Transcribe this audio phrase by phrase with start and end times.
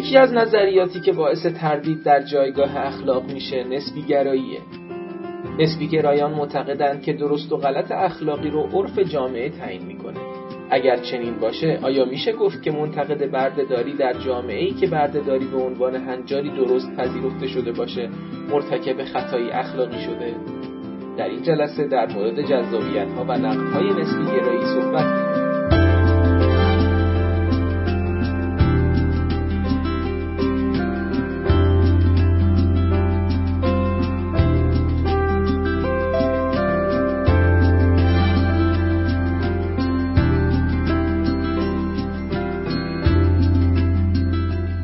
[0.00, 4.60] یکی از نظریاتی که باعث تردید در جایگاه اخلاق میشه نسبی گراییه.
[5.58, 10.20] نسبی گرایان معتقدند که درست و غلط اخلاقی رو عرف جامعه تعیین می‌کنه.
[10.70, 15.56] اگر چنین باشه آیا میشه گفت که منتقد بردهداری در جامعه ای که بردهداری به
[15.56, 18.08] عنوان هنجاری درست پذیرفته شده باشه
[18.50, 20.34] مرتکب خطایی اخلاقی شده؟
[21.16, 25.29] در این جلسه در مورد جذابیت ها و نقد های نسبی گرایی صحبت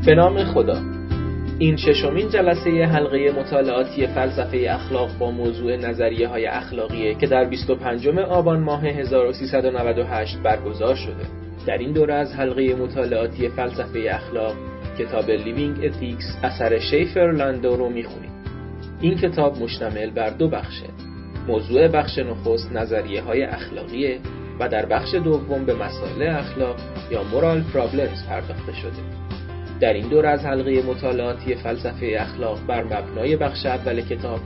[0.06, 0.82] به نام خدا.
[1.58, 8.08] این ششمین جلسه حلقه مطالعاتی فلسفه اخلاق با موضوع نظریه های اخلاقیه که در 25
[8.08, 11.27] آبان ماه 1398 برگزار شده.
[11.66, 14.54] در این دوره از حلقه مطالعاتی فلسفه اخلاق
[14.98, 18.32] کتاب Living Ethics اثر شیفر لاندو رو می‌خونیم.
[19.00, 20.86] این کتاب مشتمل بر دو بخشه
[21.48, 24.18] موضوع بخش نخست نظریه های اخلاقیه
[24.60, 26.77] و در بخش دوم به مسائل اخلاق
[27.10, 29.25] یا moral problems پرداخته شده.
[29.80, 34.41] در این دور از حلقه مطالعاتی فلسفه اخلاق بر مبنای بخش اول کتاب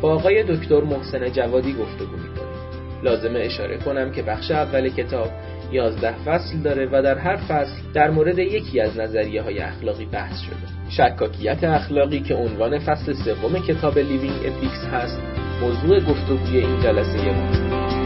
[0.00, 2.56] با آقای دکتر محسن جوادی گفتگو می‌کنیم
[3.02, 5.28] لازمه اشاره کنم که بخش اول کتاب
[5.72, 10.40] 11 فصل داره و در هر فصل در مورد یکی از نظریه های اخلاقی بحث
[10.40, 10.56] شده.
[10.88, 15.20] شکاکیت اخلاقی که عنوان فصل سوم کتاب Living Ethics هست
[15.62, 18.05] موضوع گفتگوی این جلسه ما.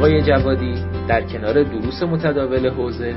[0.00, 0.74] آقای جوادی
[1.08, 3.14] در کنار دروس متداول حوزه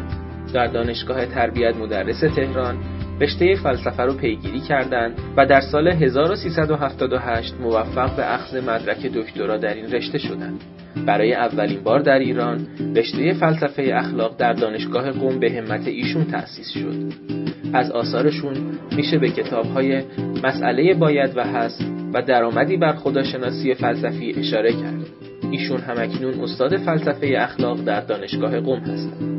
[0.54, 2.78] در دانشگاه تربیت مدرس تهران
[3.22, 9.74] رشته فلسفه رو پیگیری کردند و در سال 1378 موفق به اخذ مدرک دکترا در
[9.74, 10.62] این رشته شدند.
[11.06, 16.70] برای اولین بار در ایران رشته فلسفه اخلاق در دانشگاه قم به همت ایشون تأسیس
[16.70, 17.14] شد.
[17.74, 18.54] از آثارشون
[18.96, 20.04] میشه به کتابهای
[20.44, 25.23] مسئله باید و هست و درآمدی بر خداشناسی فلسفی اشاره کرد.
[25.54, 29.34] ایشون همکنون استاد فلسفه اخلاق در دانشگاه قم هستند.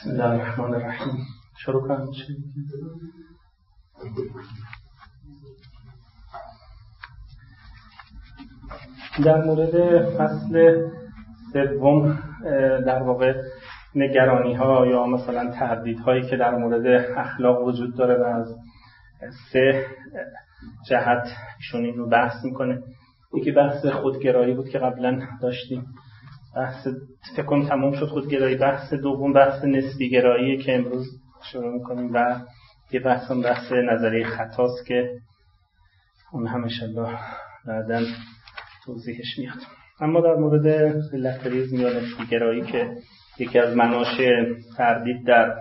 [0.00, 1.26] بسم الله الرحمن الرحیم.
[1.58, 2.08] شروع کنم.
[9.24, 10.86] در مورد فصل
[11.52, 12.18] سوم
[12.86, 13.34] در واقع
[13.94, 16.86] نگرانی ها یا مثلا تردید هایی که در مورد
[17.16, 18.54] اخلاق وجود داره و از
[19.52, 19.86] سه
[20.88, 21.28] جهت
[21.58, 22.82] ایشون این رو بحث می‌کنه.
[23.34, 25.86] یکی بحث خودگرایی بود که قبلا داشتیم.
[26.56, 26.86] بحث
[27.36, 28.56] فکر تموم شد خودگرایی.
[28.56, 31.06] بحث دوم بحث نسبی گرایی که امروز
[31.52, 32.40] شروع می‌کنیم و
[32.92, 35.10] یه بحث هم بحث نظریه خطاست که
[36.32, 37.18] اون هم انشالله
[37.66, 38.00] بعدا
[38.90, 39.58] توضیحش میاد.
[40.00, 40.66] اما در مورد
[41.12, 42.90] ریلاتیویسم یا نسبیگرایی که
[43.38, 44.46] یکی از مناشه
[44.76, 45.56] تردید در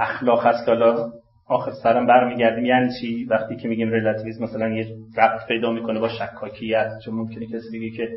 [0.00, 1.10] اخلاق هست که حالا
[1.48, 2.64] آخر سرم برمیگردیم.
[2.64, 4.86] یعنی چی؟ وقتی که میگیم ریلاتیویسم مثلا یه
[5.18, 8.08] ربط پیدا می‌کنه با شکاکیت چون ممکنه کسی بگه که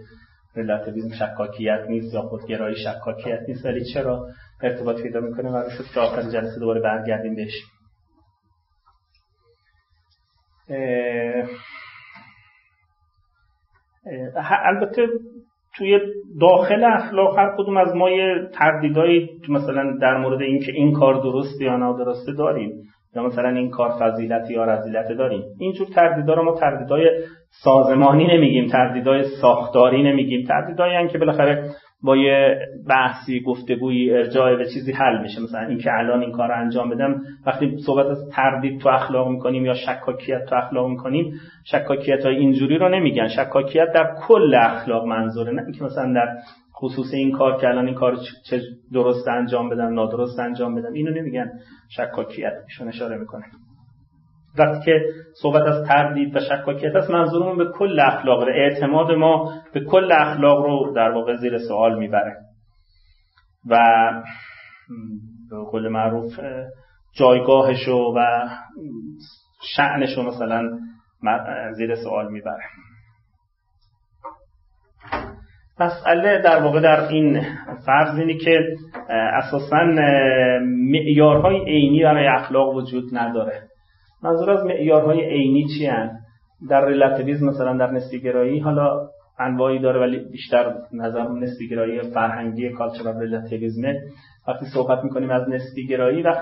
[0.55, 4.27] ریلاتیویسم شکاکیت نیست یا خودگرایی شکاکیت نیست ولی چرا
[4.63, 7.53] ارتباط پیدا می‌کنه؟ و شد که آخر جلسه دوباره برگردیم بهش.
[14.65, 15.07] البته
[15.77, 15.99] توی
[16.41, 21.63] داخل اخلاق هر کدوم از ما یه تردیدایی مثلا در مورد اینکه این کار درسته
[21.63, 22.71] یا نادرسته داریم.
[23.15, 27.23] یا مثلا این کار فضیلت یا رذیلت داریم اینجور تردیدا رو ما تردیدای
[27.63, 30.47] سازمانی نمیگیم تردیدای ساختاری نمیگیم.
[30.47, 31.69] تردیدایی که بالاخره
[32.03, 35.41] با یه بحثی گفتگویی ارجاع به چیزی حل میشه.
[35.41, 37.21] مثلا اینکه الان این کار انجام بدم.
[37.47, 41.33] وقتی صحبت از تردید تو اخلاق می‌کنیم یا شکاکیت تو اخلاق می‌کنیم
[41.65, 43.27] شکاکیت های اینجوری رو نمیگن.
[43.27, 45.51] شکاکیت در کل اخلاق منظوره.
[45.51, 46.27] نه اینکه مثلا در
[46.81, 48.17] خصوص این کار که الان این کار
[48.49, 48.61] چه
[48.93, 51.49] درست انجام بدم نادرست انجام بدم اینو نمیگن.
[51.89, 53.45] شکاکیت ایشون اشاره می‌کنه.
[54.59, 54.91] وقتی که
[55.41, 60.11] صحبت از تردید و شکاکیت است منظورمون به کل اخلاق رو اعتماد ما به کل
[60.11, 62.35] اخلاق رو در واقع زیر سوال می‌بره.
[63.69, 63.77] و
[65.49, 66.39] به قول معروف
[67.15, 68.49] جایگاهشو و
[69.75, 70.79] شعنشو مثلا
[71.71, 72.63] زیر سوال می‌بره.
[75.79, 77.41] مسئله در واقع در این
[77.85, 78.59] فرض اینه که
[79.09, 79.83] اساسا
[80.65, 83.61] معیارهای عینی برای اخلاق وجود نداره
[84.23, 85.89] منظور از معیارهای عینی چی؟
[86.69, 89.09] در ریلاتیویسم مثلا در نسبیگرایی حالا
[89.39, 93.81] انواعی داره ولی بیشتر نظر نسبیگرایی فرهنگی کالچرال ریلاتیویسم
[94.47, 96.33] وقتی صحبت می‌کنیم از نسبیگرایی و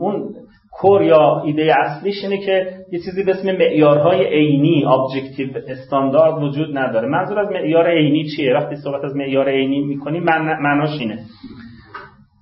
[0.00, 0.34] اون
[0.72, 6.78] core یا ایده اصلیش اینه که یه چیزی به اسم معیارهای عینی objective standard وجود
[6.78, 7.08] نداره.
[7.08, 10.22] منظور از معیار عینی چیه؟ وقتی صحبت از معیار عینی می‌کنیم
[10.60, 11.18] معناش اینه.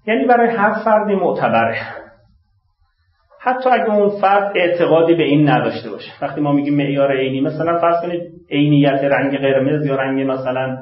[0.06, 1.77] یعنی برای هر فردی معتبره.
[3.43, 6.11] حتی اگه اون فرد اعتقادی به این نداشته باشه.
[6.23, 10.77] وقتی ما میگیم معیار عینی مثلا فرض کنید عینیت رنگ قرمز یا رنگ مثلا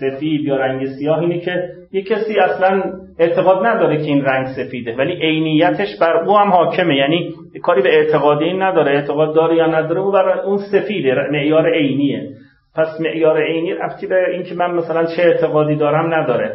[0.00, 2.82] سفید یا رنگ سیاه اینه که یه کسی اصلا
[3.18, 6.96] اعتقاد نداره که این رنگ سفیده ولی عینیتش بر او هم حاکمه.
[6.96, 7.30] یعنی
[7.62, 12.28] کاری به اعتقادی این نداره اعتقاد داره یا نداره او برای اون سفیده معیار عینیه.
[12.76, 16.54] پس معیار عینی ربطی به اینکه من مثلا چه اعتقادی دارم نداره.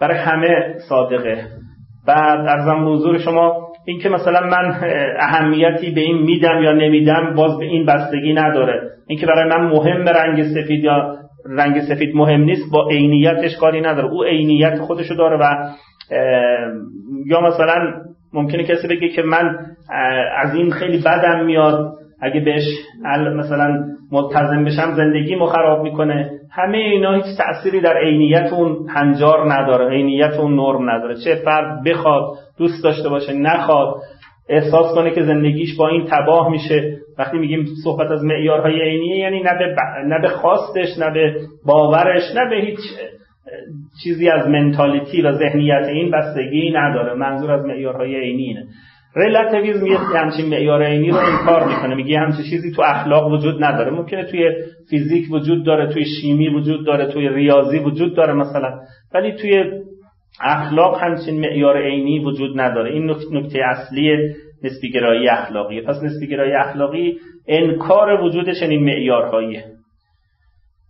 [0.00, 1.44] برای همه صادقه.
[2.06, 4.80] بعد ارزم حضور شما اینکه مثلا من
[5.18, 8.90] اهمیتی به این میدم یا نمیدم باز به این بستگی نداره.
[9.06, 14.08] اینکه برای من مهم رنگ سفید یا رنگ سفید مهم نیست با عینیتش کاری نداره.
[14.08, 15.72] او عینیت خودشو داره و
[17.26, 17.92] یا مثلا
[18.32, 19.56] ممکنه کسی بگه که من
[20.36, 22.64] از این خیلی بدم میاد اگه بهش
[23.36, 26.30] مثلا ملتزم بشم زندگی خراب می‌کنه.
[26.52, 31.14] همه اینا هیچ تأثیری در عینیت اون هنجار نداره عینیت اون نرم نداره.
[31.24, 32.22] چه فرد بخواد
[32.58, 33.94] دوست داشته باشه نخواد
[34.48, 36.98] احساس کنه که زندگیش با این تباه میشه.
[37.18, 39.74] وقتی میگیم صحبت از معیارهای عینیه یعنی نه به,
[40.06, 41.34] نه به خواستش نه به
[41.66, 42.78] باورش نه به هیچ
[44.02, 47.14] چیزی از منتالیتی و ذهنیت این بستگی نداره.
[47.14, 48.66] منظور از معیارهای عینی اینه.
[49.16, 51.94] ریلاتیویسم یه همچین معیار عینی رو انکار می‌کنه.
[51.94, 53.90] میگه همچین چیزی تو اخلاق وجود نداره.
[53.90, 54.50] ممکنه توی
[54.90, 58.78] فیزیک وجود داره توی شیمی وجود داره توی ریاضی وجود داره مثلا.
[59.14, 59.64] ولی توی
[60.40, 62.92] اخلاق همچین معیار عینی وجود نداره.
[62.92, 67.18] این نکته اصلی نسبیگرایی اخلاقیه پس نسبیگرایی اخلاقی
[67.48, 69.64] انکار وجود چنین معیارهاییه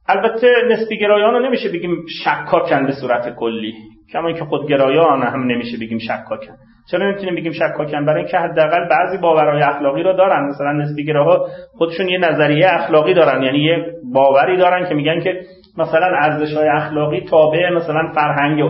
[0.09, 3.75] البته نسبیگرایان رو نمیشه بگیم شکاکن به صورت کلی.
[4.13, 6.55] کما اینکه خودگرایان هم نمیشه بگیم شکاکن.
[6.91, 10.49] چرا نمی‌تونیم بگیم شکاکن؟ برای اینکه حداقل بعضی باورهای اخلاقی رو دارن.
[10.49, 11.49] مثلا نسبیگراها
[11.79, 13.43] خودشون یه نظریه اخلاقی دارن.
[13.43, 15.41] یعنی یه باوری دارن که میگن که
[15.79, 18.63] مثلا ارزش های اخلاقی تابع مثلا فرهنگ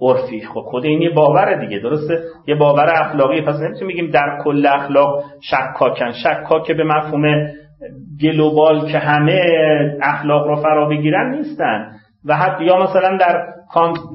[0.00, 0.40] عرفی.
[0.40, 3.40] خب خود این یه باوره دیگه درسته؟ یه باور اخلاقی.
[3.40, 6.12] پس نمی‌تونیم بگیم در کل اخلاق شکاکن.
[6.12, 7.24] شکاک به مفهوم
[8.22, 9.40] global که همه
[10.02, 11.90] اخلاق رو فرا بگیرن نیستن.
[12.24, 13.46] و حتی یا مثلا در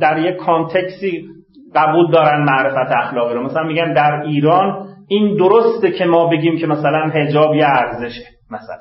[0.02, 1.26] در یک context ی
[1.76, 3.44] قبول دارن معرفت اخلاقی رو.
[3.44, 8.78] مثلا میگن در ایران این درسته که ما بگیم که مثلا حجاب یه ارزشه مثلا.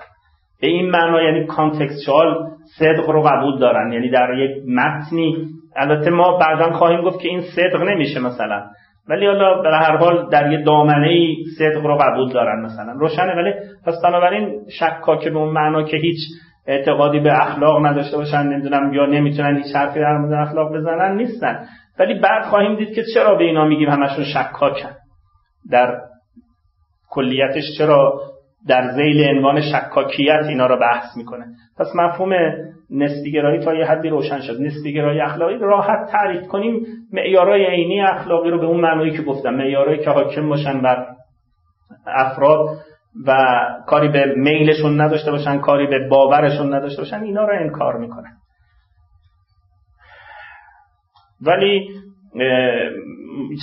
[0.61, 3.93] به این معنا یعنی contextual صدق رو قبول دارن.
[3.93, 5.47] یعنی در یک متنی
[5.77, 8.65] البته ما بعدا خواهیم گفت که این صدق نمیشه مثلا.
[9.09, 12.93] ولی حالا به هر حال در یه دامنه ای صدق رو قبول دارن مثلا.
[12.93, 13.53] روشنه ولی
[13.87, 16.19] پس بنابراین شکا که به اون معنا که هیچ
[16.67, 21.67] اعتقادی به اخلاق نداشته باشن نمی‌دونم یا نمی‌تونن هیچ حرفی در مورد اخلاق بزنن نیستن.
[21.99, 24.91] ولی بعد خواهیم دید که چرا به اینا میگیم همشون شکاکن.
[25.71, 25.99] در
[27.11, 28.21] کلیتش چرا
[28.69, 31.47] در زیل عنوان شکاکیت اینا رو بحث می‌کنه.
[31.79, 32.33] پس مفهوم
[32.91, 34.61] نسبیگرایی تا یه حدی روشن شد.
[34.61, 36.87] نسبیگرایی اخلاقی راحت تعریف کنیم.
[37.13, 39.55] معیارهای عینی اخلاقی رو به اون معنایی که گفتم.
[39.55, 41.07] معیارهایی که حاکم باشن بر
[42.07, 42.69] افراد
[43.27, 43.37] و
[43.87, 48.33] کاری به میلشون نداشته باشن کاری به باورشون نداشته باشن اینا رو انکار می‌کنن.
[51.47, 51.89] ولی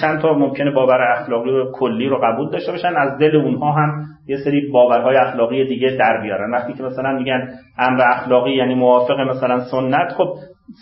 [0.02, 4.04] چند تا ممکنه باور اخلاقی رو کلی رو قبول داشته باشن از دل اونها هم
[4.28, 6.52] یه سری باورهای اخلاقی دیگه در بیارن.
[6.52, 10.34] وقتی که مثلا میگن امر اخلاقی یعنی موافق مثلا سنت خب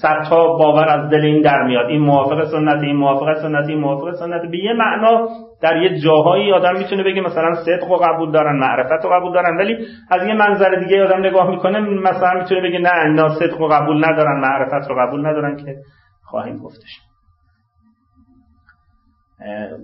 [0.01, 1.85] صدها باور از دل این در میاد.
[1.85, 4.41] این موافق سنت این موافق سنت این موافق سنت.
[4.51, 5.27] به یه معنا
[5.61, 9.57] در یه جاهایی آدم می‌تونه بگه مثلا صدق رو قبول دارن معرفت رو قبول دارن
[9.57, 9.77] ولی
[10.11, 14.05] از یه منظر دیگه آدم نگاه می‌کنه مثلا می‌تونه بگه نه اینا صدق رو قبول
[14.05, 15.75] ندارن معرفت رو قبول ندارن که
[16.23, 17.08] خواهیم گفتش.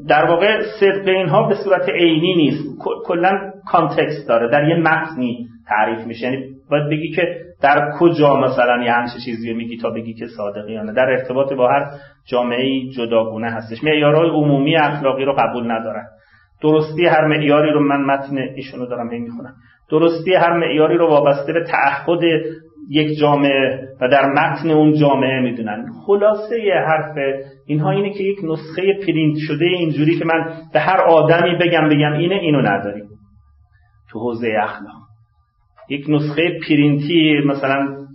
[0.08, 2.64] در واقع صدق اینها به صورت عینی نیست.
[3.06, 4.50] کلا context داره.
[4.52, 6.26] در یه متنی تعریف میشه.
[6.26, 7.22] یعنی باید بگی که
[7.62, 11.86] در کجا مثلا یه همچه چیزی میگی تا بگی که صادقیانه در ارتباط با هر
[12.28, 13.84] جامعه جداگونه هستش.
[13.84, 16.06] معیارهای عمومی اخلاقی رو قبول ندارن.
[16.62, 19.54] درستی هر معیاری رو من متن ایشونو دارم می‌خونم.
[19.92, 22.20] درستی هر معیاری رو وابسته به تعهد
[22.90, 25.86] یک جامعه و در متن اون جامعه می‌دونن.
[26.06, 26.56] خلاصه
[26.88, 27.18] حرف
[27.68, 32.14] اینها اینه که یک نسخه پرینت شده اینجوری که من به هر آدمی بگم بگم
[32.14, 33.06] اینه اینو نداریم
[34.12, 35.02] تو حوزه اخلاق.
[35.90, 38.06] یک نسخه پرینتی مثلا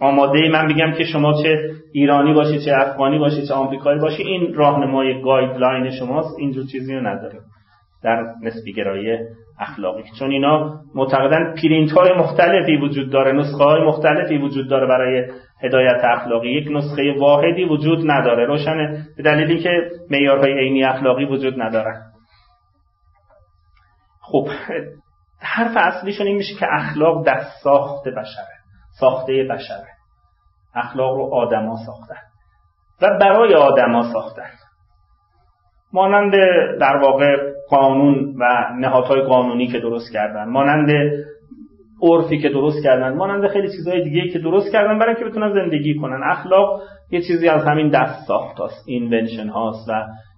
[0.00, 4.54] آماده من بگم که شما چه ایرانی باشی چه افغانی باشی چه آمریکایی باشی این
[4.54, 7.40] راهنمای guideline شماست اینجور چیزی رو نداریم.
[8.02, 9.18] در نسبیگرایی
[9.60, 10.02] اخلاقی.
[10.18, 15.30] چون اینا معتقدن پرینت های مختلفی وجود داره نسخه های مختلفی وجود داره برای
[15.62, 16.48] هدایت اخلاقی.
[16.48, 18.46] یک نسخه واحدی وجود نداره.
[18.46, 19.06] روشنه.
[19.16, 22.02] به دلیل اینکه معیارهای عینی اخلاقی وجود ندارن
[24.20, 24.48] خب
[25.40, 28.54] حرف اصلیشون این میشه که اخلاق در ساخت بشره
[29.00, 29.88] ساخته بشره.
[30.74, 32.20] اخلاق رو آدما ساختن
[33.02, 34.50] و برای آدما ساختن.
[35.92, 36.32] مانند
[36.80, 38.44] در واقع قانون و
[38.80, 40.90] نهادهای قانونی که درست کردن مانند
[42.02, 45.94] عرفی که درست کردن مانند خیلی چیزهای دیگه که درست کردن برای اینکه بتونن زندگی
[45.94, 46.20] کنن.
[46.24, 49.92] اخلاق یه چیزی از همین دست ساخت هاست اینونشن هاست و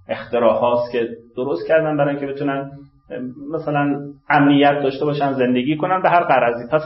[0.09, 2.71] اختراع هاست که درست کردن برای اینکه بتونن
[3.53, 6.83] مثلا امنیت داشته باشن زندگی کنن به هر قرضی پس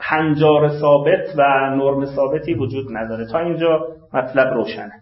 [0.00, 1.42] هنجار ثابت و
[1.76, 3.26] نرم ثابتی وجود نداره.
[3.32, 4.92] تا اینجا مطلب روشنه.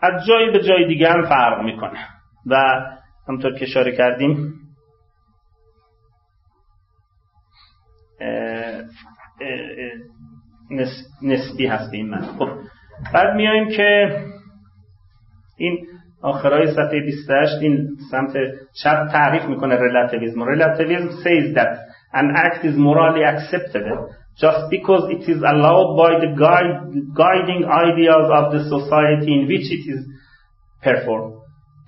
[0.00, 1.98] از جایی به جای دیگه هم فرق می‌کنه.
[2.46, 2.56] و
[3.28, 4.54] همطور که اشاره کردیم
[11.22, 12.48] نسبی هست این من خب
[13.14, 14.20] بعد میایم که
[15.56, 15.86] این
[16.22, 18.32] آخرای صفحه 28 این سمت
[18.82, 20.38] چپ تعریف می‌کنه relativism.
[20.38, 21.78] Relativism says that
[22.12, 26.74] an act is morally acceptable just because it is allowed by the guide,
[27.22, 30.00] guiding ideas of the society in which it is
[30.82, 31.34] performed.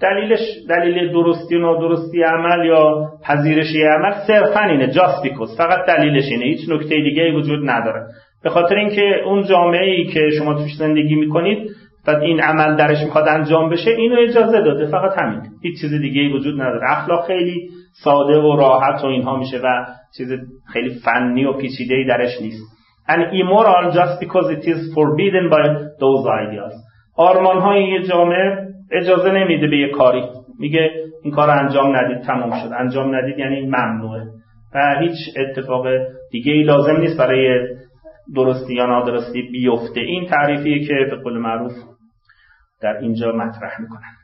[0.01, 5.59] دلیلش دلیل درستی و نادرستی عمل یا پذیرشی عمل صرفا اینه just because.
[5.59, 8.07] فقط دلیلش اینه هیچ نکته دیگه وجود نداره.
[8.43, 11.71] به خاطر اینکه اون جامعه ای که شما توش زندگی می‌کنید
[12.07, 15.41] و این عمل درش می‌خواد انجام بشه اینو اجازه داده فقط همین.
[15.63, 16.91] هیچ چیز دیگه وجود نداره.
[16.91, 17.69] اخلاق خیلی
[18.05, 19.87] ساده و راحت و اینها میشه و
[20.17, 20.29] چیز
[20.73, 22.81] خیلی فنی و پیچیده ای درش نیست.
[23.09, 25.65] And immoral just because it is forbidden by
[26.03, 26.75] those ideas.
[27.17, 30.23] آرمان های یه جامعه اجازه نمیده به یه کاری.
[30.59, 30.91] میگه
[31.23, 32.73] این کار انجام ندید تمام شد.
[32.79, 34.23] انجام ندید یعنی ممنوعه.
[34.75, 35.87] و هیچ اتفاق
[36.31, 37.69] دیگه ای لازم نیست برای
[38.35, 40.01] درستی یا نادرستی بیفته.
[40.01, 41.73] این تعریفیه که به قول معروف
[42.83, 44.17] در اینجا مطرح می‌کنن.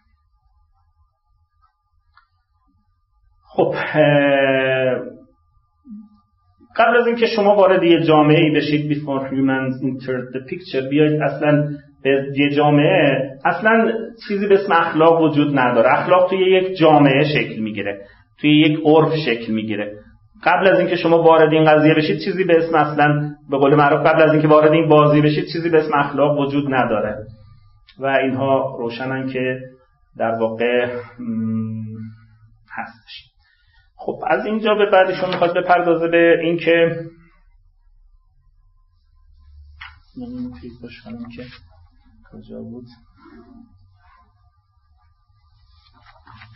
[3.49, 3.75] خب
[6.78, 11.23] قبل از اینکه شما وارد یه جامعه ای بشید before humans enter the picture بیاید
[11.23, 11.68] اصلا
[12.02, 13.92] به یه جامعه اصلا
[14.28, 15.92] چیزی به اسم اخلاق وجود نداره.
[15.92, 18.00] اخلاق توی یک جامعه شکل می‌گیره
[18.40, 19.92] توی یک عرف شکل می‌گیره.
[20.45, 24.06] قبل از اینکه شما وارد این قضیه بشید چیزی به اسم اصلا به قول معروف
[24.06, 27.16] قبل از اینکه وارد این بازی بشید چیزی به اسم اخلاق وجود نداره.
[28.00, 29.59] و اینها روشنن که
[30.18, 30.87] در واقع
[32.73, 33.36] هستش.
[34.06, 37.00] خب از اینجا به بعدشون می‌خواد بپردازه به اینکه
[41.36, 41.42] که
[42.32, 42.84] کجا بود؟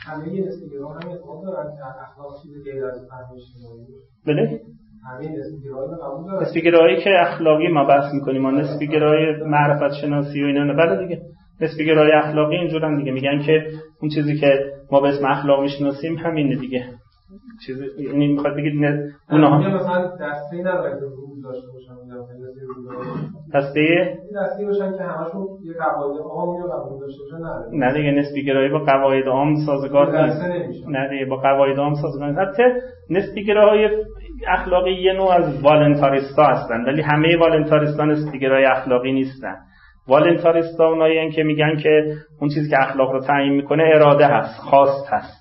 [0.07, 0.23] همه
[2.02, 3.09] اخلاق چیزی غیر از
[4.26, 4.61] بله؟
[6.42, 6.62] نسبی
[7.04, 10.73] که اخلاقی ما بحث می‌کنیم ما نسبی گرای معرفت شناسی و اینا نه.
[10.75, 11.23] بله دیگه.
[11.61, 13.12] نسبی گرای اخلاقی اینجورن دیگه.
[13.12, 13.66] میگن که
[14.00, 17.00] اون چیزی که ما به اسم اخلاق می‌شناسیم همینه دیگه.
[17.67, 21.95] چیزی یعنی می‌خواد بگید نه اونها مثلا دسته نداره که روز داشته باشن
[23.55, 23.81] دسته
[24.35, 27.93] دسته؟ باشن که همشون یه قواعد عام یا قواعد داشته باشن نه.
[27.93, 30.88] دیگه نسبی گرایی با قواعد عام سازگار نیست.
[30.88, 32.38] نه دیگه با قواعد عام سازگار نیست.
[32.38, 32.62] حتی
[33.11, 33.88] نسبی گرای
[34.49, 39.57] اخلاقی یه نوع از والنتاریستا هستن ولی همه والنتاریستا نسبی گرای اخلاقی نیستن.
[40.09, 45.07] والنتاریستا اونایی که میگن که اون چیزی که اخلاق رو تعیین می‌کنه اراده هست خواست
[45.09, 45.39] هست.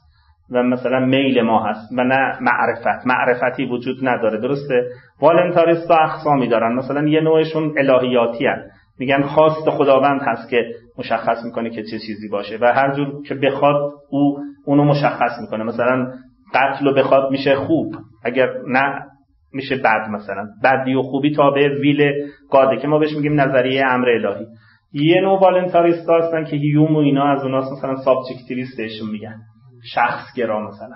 [0.52, 3.08] و مثلا میل ما هست و نه معرفت.
[3.08, 4.42] معرفتی وجود نداره.
[4.42, 4.84] درسته؟
[5.22, 6.74] والنتاریست اقسامی دارن.
[6.76, 10.66] مثلا یه نوعشون الهیاتی هست میگن خواست خداوند هست که
[10.98, 15.64] مشخص می‌کنه که چه چیزی باشه و هر جور که بخواد او اونو مشخص می‌کنه.
[15.64, 16.14] مثلا
[16.54, 17.96] قتل و بخواد میشه خوب.
[18.24, 19.02] اگر نه
[19.54, 20.48] میشه بد مثلا.
[20.64, 22.14] بدی و خوبی تابع will
[22.52, 24.46] God ه که ما بهش میگیم نظریه امر الهی.
[24.94, 27.72] یه نوع voluntarist هستن که هیوم و اینا از اوناست.
[27.72, 29.36] مثلا subjectivist شون میگن.
[29.94, 30.96] شخص گرا مثلا.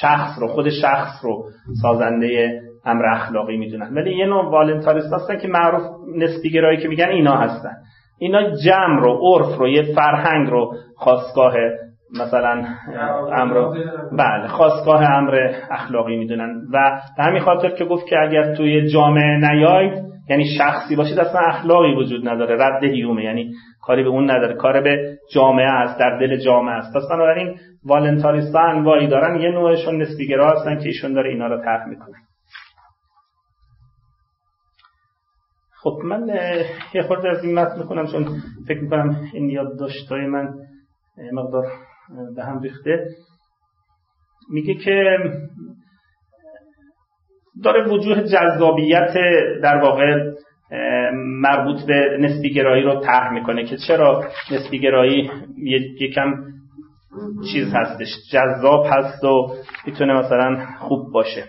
[0.00, 1.44] شخص رو خود شخص رو
[1.82, 3.94] سازنده امر اخلاقی می‌دونن.
[3.94, 5.82] ولی یه نوع voluntarist هستن که معروف
[6.16, 7.72] نسبی گرایی که میگن اینا هستن.
[8.18, 11.54] اینا جمع رو عرف رو یه فرهنگ رو خواستگاه
[12.20, 12.64] مثلا
[13.32, 13.54] امر
[14.12, 16.62] بله خواستگاه امر اخلاقی می‌دونن.
[16.72, 21.40] و به همین خاطر که گفت که اگر توی جامعه نیاید یعنی شخصی باشید اصلا
[21.40, 23.52] اخلاقی وجود نداره رد هیومه یعنی
[23.82, 26.96] کاری به اون نداره کار به جامعه است در دل جامعه است.
[26.96, 31.88] پس بنابراین والنتاریستا انواعی دارن یه نوعشون نسبیگرا هستن که ایشون داره اینا رو طرح
[31.88, 32.16] می‌کنه.
[35.82, 36.28] خب من
[36.94, 38.24] یه خورده از این متن می‌کنم چون
[38.68, 40.54] فکر می‌کنم این یادداشت‌های من
[41.32, 41.64] مقدار
[42.36, 43.06] به هم ریخته.
[44.50, 45.18] میگه که
[47.62, 49.14] داره وجوه جذابیت
[49.62, 50.32] در واقع
[51.40, 55.30] مربوط به نسبی گرایی رو طرح می‌کنه که چرا نسبی گرایی
[56.00, 56.34] یکم
[57.52, 59.54] چیز هستش جذاب هست و
[59.86, 61.44] می‌تونه مثلا خوب باشه.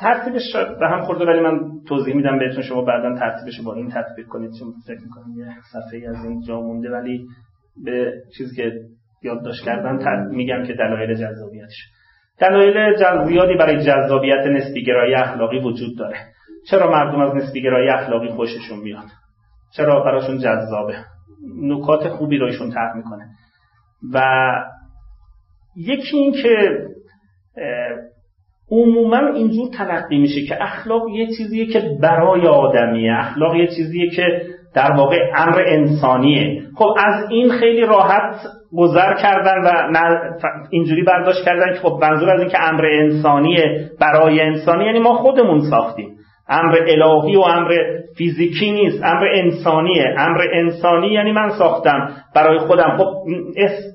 [0.00, 2.62] ترتیبش به هم خورده ولی من توضیح میدم بهتون.
[2.62, 4.50] شما بعدا ترتیبش با این تطبیق کنید.
[4.58, 7.26] چون فکر می‌کنم یه صفحه از این جا مونده ولی
[7.84, 8.72] به چیزی که
[9.22, 11.76] یادداشت کردم میگم که دلایل جذابیتش.
[12.38, 12.96] دلایل
[13.26, 16.16] زیادی برای جذابیت نسبیگرایی اخلاقی وجود داره.
[16.70, 19.04] چرا مردم از نسبیگرایی اخلاقی خوششون میاد؟
[19.76, 20.96] چرا براشون جذابه؟
[21.62, 23.28] نکات خوبی رو ایشون طرح می‌کنه.
[24.12, 24.20] و
[25.76, 26.86] یکی این که
[28.74, 33.12] عموما اینجور تلقی میشه که اخلاق یه چیزیه که برای آدمیه.
[33.18, 34.42] اخلاق یه چیزیه که
[34.74, 36.62] در واقع امر انسانیه.
[36.76, 38.36] خب از این خیلی راحت
[38.76, 39.98] گذر کردن و
[40.70, 45.14] اینجوری برداشت کردن که خب منظور از این که امر انسانیه برای انسانی یعنی ما
[45.14, 46.10] خودمون ساختیم.
[46.48, 47.70] امر الهی و امر
[48.16, 50.14] فیزیکی نیست امر انسانیه.
[50.18, 52.96] امر انسانی یعنی من ساختم برای خودم.
[52.98, 53.06] خب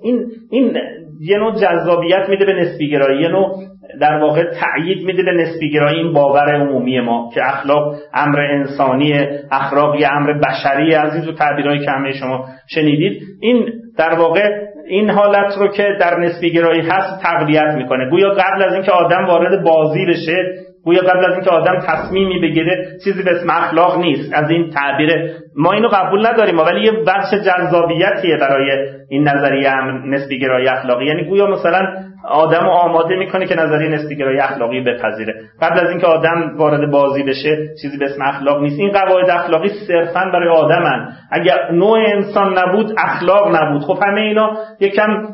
[0.04, 0.78] این این
[1.20, 3.64] یه نوع جذابیت میده به نسبیگرایی یه نوع
[4.02, 9.14] در واقع تأیید میده به نسبیگرایی این باور عمومی ما که اخلاق امر انسانی
[9.52, 13.22] اخلاق یه امر بشری از این تعبیرهایی که همه شما شنیدید.
[13.42, 14.50] این در واقع
[14.88, 18.10] این حالت رو که در نسبیگرایی هست تقویت می‌کنه.
[18.10, 22.98] گویا قبل از اینکه آدم وارد بازی بشه گویا قبل از اینکه آدم تصمیمی بگیره
[23.04, 25.10] چیزی به اسم اخلاق نیست از این تعبیر
[25.56, 28.72] ما اینو قبول نداریم ولی یه بخش جذابیتیه برای
[29.10, 31.06] این نظریه نسبی گرایی اخلاقی.
[31.06, 35.34] یعنی گویا مثلا آدم رو آماده می‌کنه که نظریه نسبی گرایی اخلاقی بپذیره.
[35.62, 38.80] قبل از اینکه آدم وارد بازی بشه چیزی به اسم اخلاق نیست.
[38.80, 41.10] این قواعد اخلاقی صرفا برای آدمن.
[41.32, 43.82] اگر نوع انسان نبود اخلاق نبود.
[43.82, 45.28] خب همه اینا یکم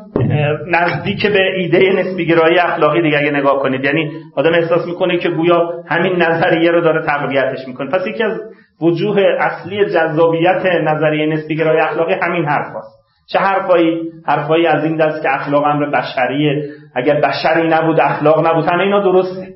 [0.66, 3.84] نزدیک به ایده نسبی گرایی اخلاقی دیگه اگه نگاه کنید.
[3.84, 7.90] یعنی آدم احساس می‌کنه که گویا همین نظریه رو داره تقویتش می‌کنه.
[7.90, 8.40] پس یکی از
[8.82, 12.96] وجوه اصلی جذابیت نظریه نسبی گرایی اخلاقی همین حرف هست.
[13.32, 16.62] چه حرفایی؟ حرفایی از این دست که اخلاق امر بشریه
[16.96, 19.46] اگر بشری نبود اخلاق نبود همه اینا درسته.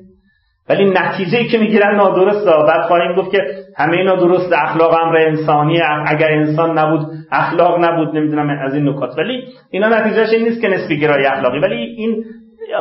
[0.69, 3.37] ولی نتیجه که می‌گیرن نادرسته بعد خواهیم گفت که
[3.77, 8.17] همه اینا درست اخلاق امر انسانیه اگر انسان نبود اخلاق نبود.
[8.17, 9.17] نمی‌دونم از این نکات.
[9.17, 11.59] ولی اینا نتیجهش این نیست که نسبی گرایی اخلاقی.
[11.59, 12.23] ولی این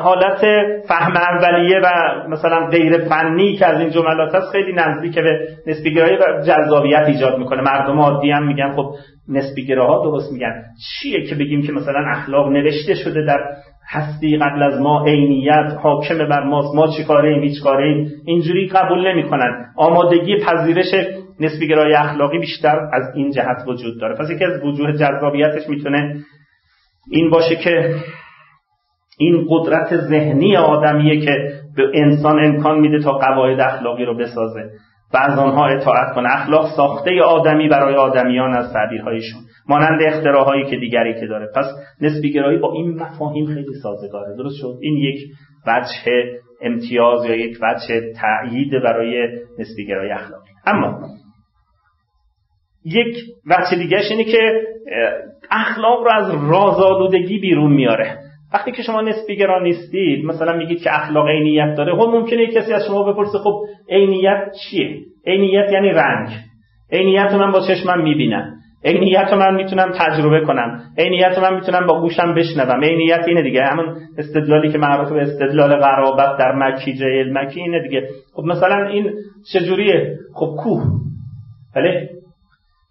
[0.02, 0.40] حالت
[0.88, 1.88] فهم اولیه و
[2.28, 7.38] مثلا غیر فنی که از این جملات هست خیلی نزدیک به نسبیگرایی و جذابیت ایجاد
[7.38, 7.62] می‌کنه.
[7.62, 8.90] مردم عادی هم میگن خب
[9.28, 10.62] نسبیگراها درست میگن.
[11.02, 13.38] چیه که بگیم که مثلا اخلاق نوشته شده در
[13.92, 16.74] هستی قبل از ما عینیت حاکم بر ماست.
[16.74, 19.66] ما چی کاره ایم هیچ کاره ایم اینجوری قبول نمی‌کنن.
[19.76, 20.94] آمادگی پذیرش
[21.40, 24.16] نسبیگرایی اخلاقی بیشتر از این جهت وجود داره.
[24.16, 26.24] پس یکی از وجوه جذابیتش می‌تونه
[27.10, 27.94] این باشه که
[29.18, 34.70] این قدرت ذهنی آدمیه که به انسان امکان میده تا قواعد اخلاقی رو بسازه.
[35.14, 39.40] و از آنها اطاعت کنه اخلاق ساخته آدمی برای آدمیان از تعبیرهایشون.
[39.68, 41.48] مانند اختراعهایی که دیگری که داره.
[41.56, 41.64] پس
[42.00, 44.36] نسبی گرایی با این مفاهیم خیلی سازگاره.
[44.36, 45.18] درست شد؟ این یک
[45.66, 46.12] وجه
[46.62, 50.50] امتیاز یا یک وجه تأیید برای نسبی گرایی اخلاقی.
[50.66, 51.00] اما
[52.84, 54.62] یک وجه دیگهش اینه که
[55.50, 58.29] اخلاق رو از رازآلودگی بیرون میاره.
[58.54, 62.86] وقتی که شما نسبیگرا نیستید مثلا میگید که اخلاق عینیت داره خب ممکنه کسی از
[62.86, 63.60] شما بپرسه خب
[63.90, 66.28] عینیت چیه؟ عینیت یعنی رنگ
[66.92, 68.54] عینیت من با چشمم می‌بینم.
[68.84, 70.80] عینیت من می‌تونم تجربه کنم.
[70.98, 72.84] عینیت من می‌تونم با گوشم بشنوم.
[72.84, 73.62] عینیت اینه دیگه.
[73.64, 78.08] همون استدلالی که معروف به استدلال قرابت در مکی جیل مکی اینه دیگه.
[78.34, 79.12] خب مثلا این
[79.52, 80.82] چجوریه؟ خب کوه.
[81.76, 82.08] بله.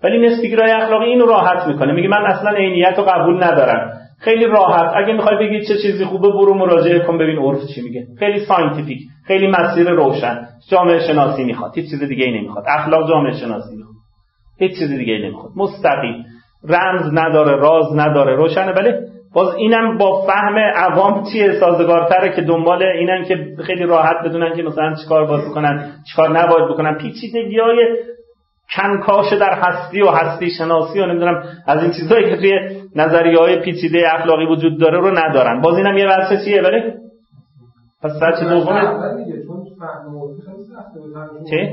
[0.04, 1.94] ولی نسبیگرای اخلاقی اینو راحت می‌کنه.
[1.94, 3.99] میگه من اصلا عینیت رو قبول ندارم.
[4.20, 4.92] خیلی راحت.
[4.96, 8.08] اگه می‌خوای بگید چه چیزی خوبه برو مراجعه کن ببین عرف چی میگه.
[8.20, 10.48] خیلی scientific خیلی مسیر روشن.
[10.72, 11.72] جامعه شناسی می‌خواد.
[11.76, 12.66] هیچ چیز دیگه ای نمی‌خواد.
[12.68, 13.96] اخلاق جامعه شناسی می‌خواد.
[14.60, 15.52] هیچ چیز دیگه ای نمی‌خواد.
[15.56, 16.26] مستقیم.
[16.70, 18.72] رمز نداره راز نداره روشنه.
[18.72, 18.94] ولی
[19.36, 24.64] باز اینم با فهم عوام چیه سازگارتره که دنبال اینن که خیلی راحت بدونن که
[24.64, 26.98] مثلا چیکار باید بکنن چیکار نباید بکنن.
[26.98, 27.98] پیچیدگی های
[28.76, 32.52] کنکاش در هستی و هستی شناسی و نمی‌دونم از این چیزهایی که توی
[32.96, 35.62] نظریه های پیچیده اخلاقی وجود داره رو ندارن.
[35.62, 36.82] باز اینم یه واسه چیه؟ ولی
[38.04, 39.04] پس سطح دوم؟
[41.50, 41.70] چی؟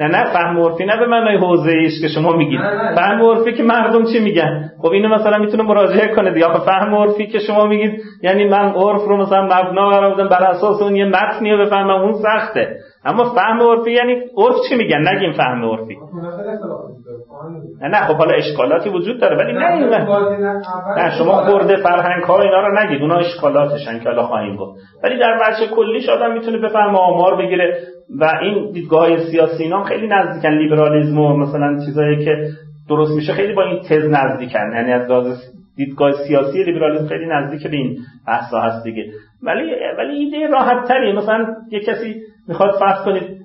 [0.00, 2.60] نه نه فهم عرفی نه به معنای حوزه ایش که شما میگید
[2.94, 7.26] فهم عرفی که مردم چی میگن؟ خب اینو مثلا می‌تونه مراجعه کنه یا فهم عرفی
[7.26, 11.04] که شما میگید یعنی من عرف رو مثلا مبنا قرار بدم بر اساس اون یه
[11.04, 12.76] متنی رو بفهمم اون سخته.
[13.04, 15.96] اما فهم عرفی یعنی عرف چی میگن؟ نگیم فهم عرفی.
[17.80, 20.06] نه نه خب حالا اشکالاتی وجود داره ولی نه
[20.96, 24.80] نه شما خورده فرهنگ ها اینا رو نگید اونا اشکالاتشن که حالا خواهیم گفت.
[25.04, 27.80] ولی در بچه کلیش آدم می‌تونه بفهمه آمار بگیره
[28.20, 32.48] و این دیدگاه سیاسی اینا خیلی نزدیکن لیبرالیسم و مثلا چیزایی که
[32.88, 34.72] درست میشه خیلی با این تز نزدیکن.
[34.74, 35.26] یعنی از لحاظ
[35.76, 39.04] دیدگاه سیاسی لیبرالیسم خیلی نزدیک به این بحثا هست دیگه.
[39.42, 39.62] ولی
[39.98, 42.14] ولی ایده راحت تری مثلا یه کسی
[42.50, 43.40] می‌خواد فرض کنید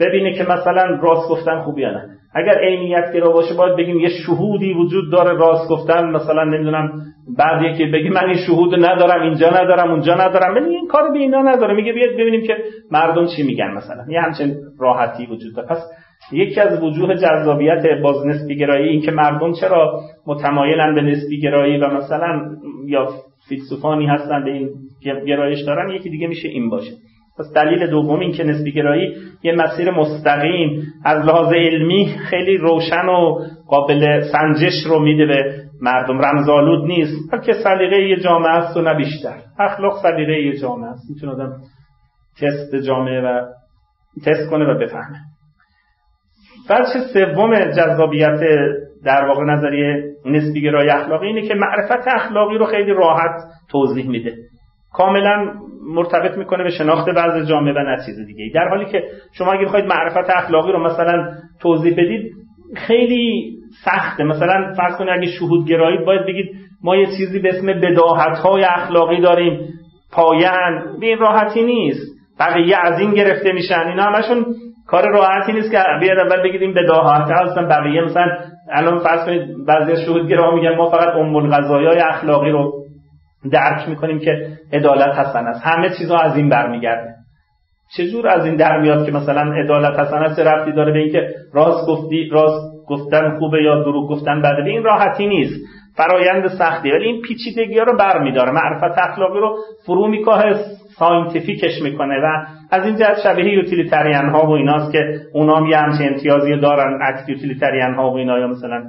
[0.00, 2.08] ببینه که مثلا راست گفتن خوبی یا نه.
[2.34, 6.10] اگر عینیت گرا باشه باید بگیم یه شهودی وجود داره راست گفتن.
[6.10, 6.92] مثلا نمی‌دونم
[7.38, 10.54] بعد یکی بگی من این شهود ندارم اینجا ندارم اونجا ندارم.
[10.54, 11.74] ولی این کار به اینا نداره.
[11.74, 12.56] میگه بیاد ببینیم که
[12.90, 14.04] مردم چی میگن مثلا.
[14.08, 15.68] یه همچین راحتی وجود داره.
[15.68, 15.78] پس
[16.32, 21.78] یکی از وجوه جذابیت باز نسبی گرایی این که مردم چرا متمایلن به نسبی گرایی
[21.78, 22.56] و مثلا
[22.86, 23.08] یا
[23.48, 24.70] فیلسوفانی هستن به این
[25.26, 26.92] گرایش دارن یکی دیگه میشه این باشه.
[27.38, 33.06] پس دلیل دوم این که نسبی گرایی یه مسیر مستقیم از لحاظ علمی خیلی روشن
[33.06, 36.18] و قابل سنجش رو میده به مردم.
[36.18, 37.32] رمزالود نیست.
[37.32, 39.36] بلکه سلیقه یه جامعه است و نه بیشتر.
[39.58, 41.10] اخلاق سلیقه یه جامعه است.
[41.10, 41.52] می‌تونه آدم
[42.40, 43.46] تست جامعه و
[44.26, 45.18] تست کنه و بفهمه.
[46.70, 48.40] بچه سوم جذابیت
[49.04, 54.34] در واقع نظریه نسبی گرایی اخلاقی اینه که معرفت اخلاقی رو خیلی راحت توضیح میده.
[54.94, 55.52] کاملا
[55.86, 59.02] مرتبط می‌کنه به شناخت وضع جامعه و نه چیز دیگه در حالی که
[59.38, 62.32] شما اگه بخواید معرفت اخلاقی رو مثلا توضیح بدید
[62.76, 63.54] خیلی
[63.84, 64.24] سخته.
[64.24, 66.50] مثلا فرض کنید اگه شهود گرایید باید بگید
[66.82, 69.68] ما یه چیزی به اسم بداهت های اخلاقی داریم.
[70.12, 71.00] پایان.
[71.00, 72.14] به این راحتی نیست.
[72.40, 73.86] بقیه از این گرفته میشن.
[73.88, 74.46] اینا همشون
[74.86, 77.68] کار راحتی نیست که بیاد اول بگید این بداهت هستن.
[77.68, 78.26] بقیه مثلا
[78.72, 82.83] الان فرض کنید بعضی شهود گرا میگن ما فقط ام القضایای اخلاقی رو
[83.52, 85.60] درک می‌کنیم که عدالت حسن است.
[85.64, 87.14] همه چیزها از این برمیگرده.
[87.96, 91.88] چجور از این در میاد که مثلا عدالت حسن است؟ رفتی داره به اینکه راست
[91.88, 95.64] گفتی راست گفتن خوبه یا دروغ گفتن بده؟ به این راحتی نیست.
[95.96, 96.90] فرایند سختی.
[96.90, 98.50] ولی این پیچیدگی ها رو برمیداره.
[98.50, 100.42] معرفت اخلاقی رو فرو می‌کاهه
[100.98, 105.66] scientific ش می‌کنه و از این جهت شبیه utilitarian ها و ایناست که اونا هم
[105.66, 108.84] یه همچه امتیازی دارن act utilitarian ها و اینا یا مثلا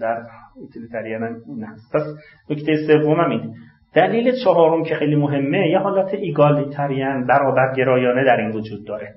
[0.00, 0.16] در
[0.60, 1.92] utilitarian این هست.
[1.94, 2.02] پس
[2.50, 3.52] نکته سوم هم
[3.94, 9.14] دلیل چهارم که خیلی مهمه یه حالت egalitarian برابرگرایانه در این وجود داره.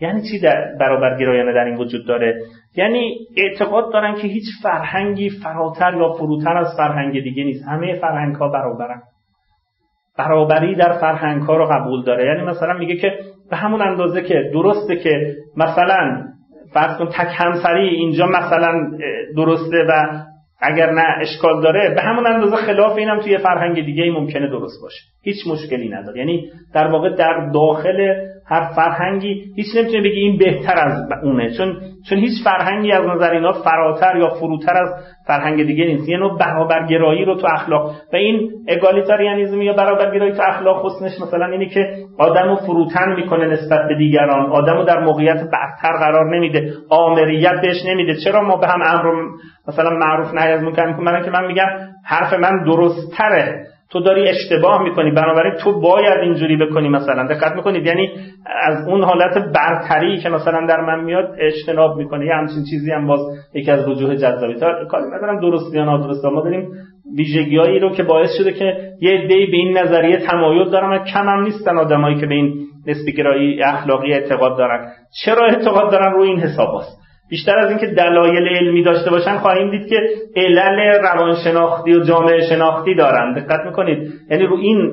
[0.00, 2.42] یعنی چی در برابرگرایانه در این وجود داره؟
[2.76, 7.68] یعنی اعتقاد دارن که هیچ فرهنگی فراتر یا فروتر از فرهنگ دیگه نیست.
[7.68, 9.02] همه فرهنگ ها برابرن.
[10.18, 12.26] برابری در فرهنگ ها رو قبول داره.
[12.26, 13.18] یعنی مثلا میگه که
[13.50, 16.24] به همون اندازه که درسته که مثلا
[16.74, 18.90] فرض کن تک همسری اینجا مثلا
[19.36, 20.22] درسته و
[20.62, 24.82] اگر نه اشکال داره به همون اندازه خلاف اینم توی فرهنگ دیگه ای ممکنه درست
[24.82, 25.00] باشه.
[25.22, 26.18] هیچ مشکلی نداره.
[26.18, 28.14] یعنی در واقع در داخل
[28.52, 31.50] هر فرهنگی هیچ نمی‌تونه بگی این بهتر از اونه.
[31.56, 31.76] چون
[32.08, 34.88] چون هیچ فرهنگی از نظر اینا فراتر یا فروتر از
[35.26, 36.08] فرهنگ دیگه نیست.
[36.08, 37.90] یه نوع برابرگرایی رو تو اخلاق.
[38.12, 43.88] و این اگالیتاریانیسم یا برابرگرایی تو اخلاق حسنش مثلا اینه که آدمو فروتن می‌کنه نسبت
[43.88, 44.50] به دیگران.
[44.50, 46.72] آدمو در موقعیت برتر قرار نمیده.
[46.90, 48.14] آمریت بهش نمیده.
[48.24, 49.12] چرا ما به هم امر
[49.68, 51.66] مثلا معروف نهی از می‌کنم که من میگم
[52.06, 55.10] حرف من درستره تو داری اشتباه می‌کنی.
[55.10, 57.26] بنابراین تو باید اینجوری بکنی مثلا.
[57.26, 58.10] دقت می‌کنید؟ یعنی
[58.62, 62.26] از اون حالت برتری که مثلا در من میاد اجتناب می‌کنه.
[62.26, 63.20] یه همچین چیزی هم باز
[63.54, 64.54] یکی از وجوه جذابی.
[64.54, 66.24] تا کاری ندارم درست یا نادرست.
[66.24, 66.68] ما داریم
[67.16, 71.28] ویژگیهایی رو که باعث شده که یه عده‌ای به این نظریه تمایل دارن و کم
[71.28, 72.54] هم نیستن آدمایی که به این
[72.86, 74.88] نسبی گرایی اخلاقی اعتقاد دارن.
[75.24, 77.01] چرا اعتقاد دارن؟ روی این حساب است
[77.32, 79.96] بیشتر از اینکه دلایل علمی داشته باشن خواهیم دید که
[80.36, 83.34] علل روانشناختی و جامعه شناختی دارن.
[83.34, 84.92] دقت می‌کنید؟ یعنی رو این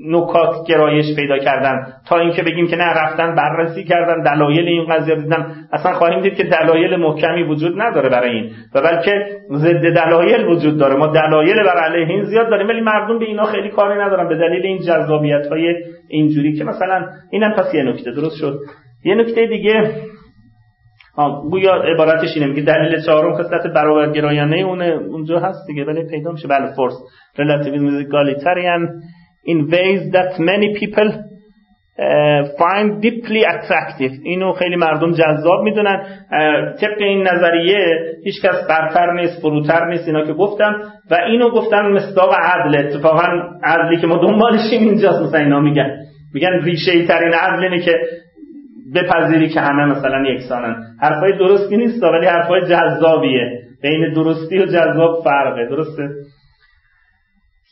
[0.00, 1.86] نکات گرایش پیدا کردن.
[2.08, 5.54] تا اینکه بگیم که نه رفتن بررسی کردن دلایل این قضیه دیدن.
[5.72, 8.50] اصلا خواهیم دید که دلایل محکمی وجود نداره برای این.
[8.74, 10.96] و بلکه ضد دلایل وجود داره.
[10.96, 14.28] ما دلایل بر علیه این زیاد داریم ولی مردم به اینا خیلی کاری ندارن.
[14.28, 15.74] به دلیل این جذابیت های
[16.08, 18.10] اینجوری که مثلا اینم پس یه نکته.
[18.10, 18.58] درست شد.
[19.04, 19.90] یه نکته دیگه.
[21.50, 26.48] گویا عبارتش اینه میگه دلیل چهارم خصلت برابرگرایانه اونه اونجا هست دیگه ولی پیدا میشه.
[26.48, 26.94] بله فورس
[27.38, 28.82] relativism is egalitarian
[29.46, 31.08] in ways that many people
[32.60, 33.42] find deeply
[34.24, 36.02] اینو خیلی مردم جذاب می‌دونن.
[36.80, 37.78] طبق این نظریه
[38.24, 40.82] هیچکس برتر نیست فروتر نیست اینا که گفتم.
[41.10, 42.86] و اینو گفتن مصداق عدل.
[42.86, 43.26] اتفاقا
[43.64, 45.96] عدلی که ما دنبالشیم اینجاست مثلا اینا میگن.
[46.34, 47.92] میگن ریشه ای ترین عدل اینه که
[48.94, 50.82] بپذیری که همه مثلا یکسانن.
[51.00, 53.60] حرفای درستی نیست ولی حرفای جذابیه.
[53.82, 55.66] بین درستی و جذاب فرقه.
[55.70, 56.08] درسته؟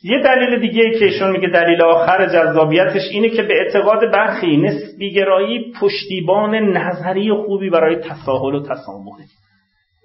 [0.03, 5.73] یه دلیل دیگه که ایشون میگه دلیل آخر جذابیتش اینه که به اعتقاد برخی نسبیگرایی
[5.81, 9.23] پشتیبان نظری خوبی برای تساهل و تسامحه.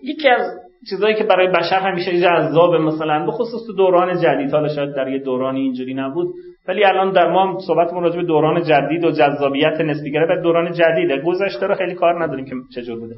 [0.02, 0.42] یکی از
[0.90, 5.08] چیزایی که برای بشر همیشه جذاب مثلا به خصوص تو دوران جدید حالا شاید در
[5.08, 6.28] یه دورانی اینجوری نبود
[6.70, 11.22] ولی الان در ما صحبتمون راجع به دوران جدید و جذابیت نسبیگرایی به دوران جدیده.
[11.22, 13.14] گذشته رو خیلی کار نداریم که چجور بوده.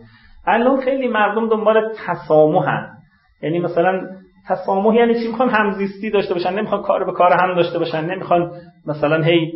[0.46, 2.88] الان خیلی مردم دنبال تسامحن
[3.42, 4.00] یعنی مثلا
[4.48, 8.50] تسامح یعنی چی؟ می‌خوان همزیستی داشته باشن نمی‌خوان کار به کار هم داشته باشن نمی‌خوان
[8.86, 9.52] مثلا هی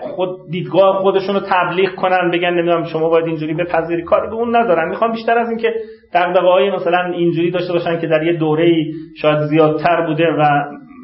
[0.00, 4.02] خود دیدگاه خودشون رو تبلیغ کنن بگن نمی‌دونم شما باید اینجوری بپذیری.
[4.02, 4.88] کار به اون ندارن.
[4.88, 5.74] می‌خوان بیشتر از اینکه
[6.14, 8.72] دغدغه های مثلا اینجوری داشته باشن که در یه دوره
[9.16, 10.42] شاید زیادتر بوده و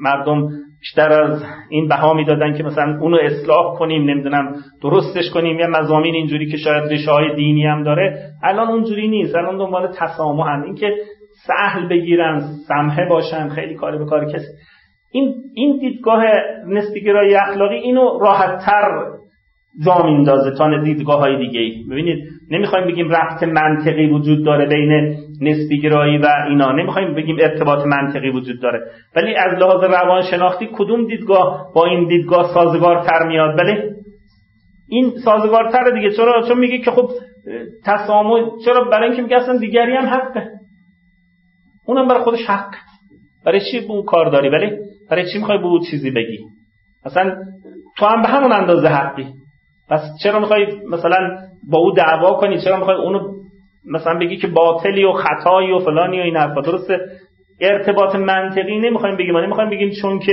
[0.03, 0.49] مردم
[0.81, 6.15] بیشتر از این بها می‌دادن که مثلا اونو اصلاح کنیم نمی‌دونم درستش کنیم یا مزامین
[6.15, 8.31] اینجوری که شاید ریشه های دینی هم داره.
[8.43, 9.37] الان اونجوری نیست.
[9.37, 10.63] الان دنبال تسامحن.
[10.63, 10.95] اینکه
[11.47, 14.47] سهل بگیرن سمحه باشن خیلی کاری به کار کسی.
[15.13, 16.25] این این دیدگاه
[16.67, 19.19] نسبیگرایی اخلاقی اینو راحتتر
[19.87, 21.61] جا میندازه تا دیدگاه های دیگه
[21.91, 26.73] ببینید نمی‌خوایم بگیم رفت منطقی وجود داره بین نسبیگرایی و اینا.
[26.73, 28.81] نمی‌خوایم بگیم ارتباط منطقی وجود داره.
[29.17, 33.91] ولی از لحاظ روانشناختی کدوم دیدگاه با این دیدگاه سازگارتر میاد؟ بله.
[34.89, 36.11] این سازگارتر دیگه.
[36.11, 37.11] چرا؟ چون میگه که خب
[37.85, 40.49] تسامح چرا برای اینکه میگه اصلا دیگری هم حقه.
[41.87, 42.75] اونم برای خودش حق.
[43.47, 44.71] برای چی اون کار داری؟ ولی
[45.11, 46.39] برای چی می‌خوای به چیزی بگی؟
[47.05, 47.37] اصلا
[47.99, 49.27] تو هم به همون اندازه حقی.
[49.91, 51.39] پس چرا می‌خوای مثلا
[51.71, 53.38] با او دعوا کنی؟ چرا می‌خوای اونو
[53.93, 56.61] مثلا بگی که باطلی و خطایی و فلانی و این حرفا.
[56.61, 57.01] درسته؟
[57.61, 59.33] ارتباط منطقی نمی‌خوایم بگیم.
[59.33, 60.33] ما نمی‌خوایم بگیم چون که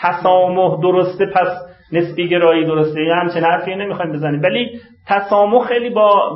[0.00, 1.48] تسامح درسته پس
[1.92, 3.02] نسبی گرایی درسته.
[3.02, 4.42] یا همچین حرفی نمی‌خوایم بزنیم.
[4.42, 6.32] ولی تسامح خیلی با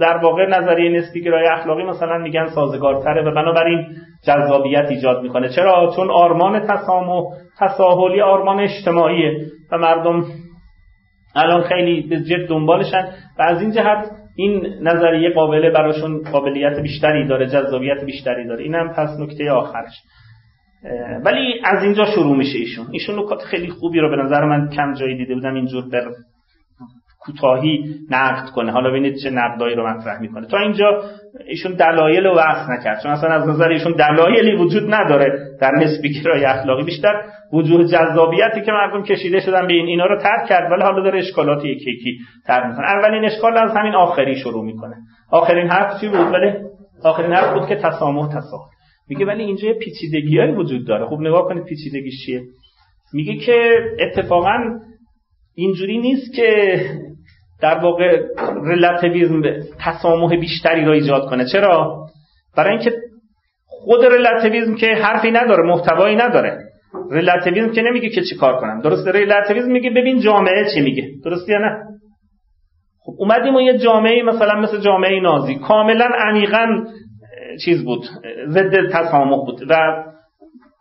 [0.00, 3.86] در واقع نظریه نسبی گرایی اخلاقی مثلا میگن سازگارتره و بنابراین
[4.26, 5.48] جذابیت ایجاد می‌کنه.
[5.48, 7.24] چرا؟ چون آرمان تسامح
[7.60, 10.24] تساهلی آرمان اجتماعیه و مردم
[11.36, 17.26] الان خیلی به جد دنبالشن و از این جهت این نظریه قابل براشون قابلیت بیشتری
[17.28, 18.64] داره جذابیت بیشتری داره.
[18.64, 20.02] اینم پس نکته آخرش.
[21.24, 22.86] ولی از اینجا شروع میشه ایشون.
[22.90, 25.54] ایشون نکات خیلی خوبی رو به نظر من کم جایی دیده بودم.
[25.54, 26.10] اینجور بر
[27.26, 28.72] کوتاهی نقد کنه.
[28.72, 30.46] حالا ببینید چه نقدایی رو مطرح می‌کنه.
[30.46, 31.02] تا اینجا
[31.48, 33.02] ایشون دلایل رو وصف نکرد.
[33.02, 36.84] چون اصلا از نظر ایشون دلایلی وجود نداره در نسبی گرای اخلاقی.
[36.84, 40.72] بیشتر وجوه جذابیتی که مردم کشیده شدن به این اینا رو ترک کرد.
[40.72, 42.86] ولی حالا داره اشکالات یکی یکی تر می‌کنه.
[42.86, 44.94] اولین اشکال از همین آخری شروع می‌کنه.
[45.30, 46.52] آخرین حرف چی بود؟ ولی
[47.04, 48.64] آخرین حرف بود که تسامح تسامح
[49.08, 51.06] میگه ولی اینجا پیچیدگیایی وجود داره.
[51.06, 52.42] خوب نگاه کنید پیچیدگیش چیه.
[53.12, 54.58] میگه که اتفاقا
[55.54, 56.76] اینجوری نیست که
[57.60, 58.22] در واقع
[58.64, 59.42] رلاتیویزم
[59.78, 61.44] تسامح بیشتری را ایجاد کنه.
[61.52, 62.06] چرا؟
[62.56, 62.92] برای اینکه
[63.66, 66.58] خود رلاتیویزم که حرفی نداره محتوایی نداره.
[67.10, 71.08] رلاتیویزم که نمیگه که چی کار کنم درسته رلاتیویزم میگه ببین جامعه چی میگه.
[71.24, 71.82] درسته یا نه؟
[73.00, 75.54] خب اومدیم و یه جامعه مثلا مثل جامعه نازی.
[75.54, 76.66] کاملا عمیقا
[77.64, 78.04] چیز بود.
[78.48, 79.66] ضد تسامح بود.
[79.68, 80.04] و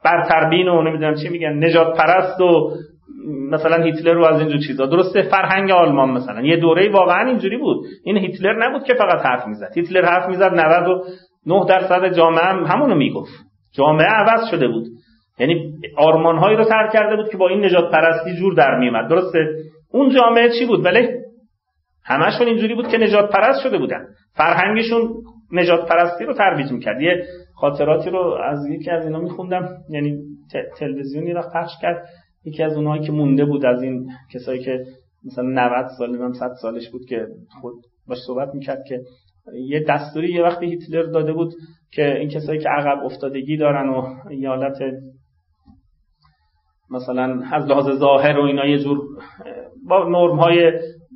[0.04, 1.64] برتربین و نمی‌دونم چی میگن.
[1.64, 2.72] نجات پرست و
[3.52, 4.86] مثلا هیتلر رو از اینجور چیزا.
[4.86, 6.42] درسته فرهنگ آلمان مثلا.
[6.42, 7.86] یه دوره واقعا اینجوری بود.
[8.04, 9.72] این هیتلر نبود که فقط حرف می‌زد.
[9.76, 13.34] هیتلر حرف می‌زد 99 درصد جامعه هم همونو می‌گفت.
[13.78, 14.88] جامعه عوض شده بود.
[15.40, 19.48] یعنی آرمانهایی رو ترک کرده بود که با این نجات پرستی جور در میومد درسته؟
[19.92, 21.08] اون جامعه چی بود؟ ولی
[22.06, 24.06] همشون اینجوری بود که نجات پرست شده بودن.
[24.36, 25.10] فرهنگشون
[25.52, 27.02] نجات پرستی رو ترویج می‌کرد.
[27.02, 27.24] یه
[27.56, 29.70] خاطراتی رو از یکی از اینا میخوندم.
[29.90, 30.18] یعنی
[30.80, 32.06] تلویزیونی رو پخش کرد.
[32.46, 34.86] یکی از اونهایی که مونده بود از این کسایی که
[35.26, 37.28] مثلا 90 سال نمی‌دونم 100 سالش بود که
[37.62, 37.74] خود
[38.08, 39.02] باش صحبت می‌کرد که
[39.54, 41.54] یه دستوری یه وقتی هیتلر داده بود
[41.92, 44.78] که این کسایی که عقب افتادگی دارن و یه حالت
[46.90, 49.00] مثلا از لحاظ ظاهر و اینا یه جور
[49.90, 50.72] با نرم های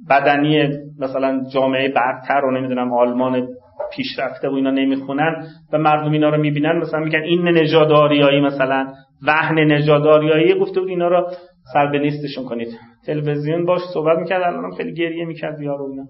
[0.09, 0.67] بدنی
[0.99, 3.47] مثلا جامعه برتر و نمی‌دونم آلمان
[3.93, 8.93] پیشرفته و اینا نمی‌خونن و مردم اینا رو می‌بینن مثلا میگن این نژاداریایی مثلا
[9.27, 11.31] وهن نژاداریایی گفته بود اینا رو
[11.73, 12.67] سر به نیستشون کنید.
[13.05, 16.03] تلویزیون باش صحبت می‌کرد الانم خیلی گریه می‌کرد یارو اینا.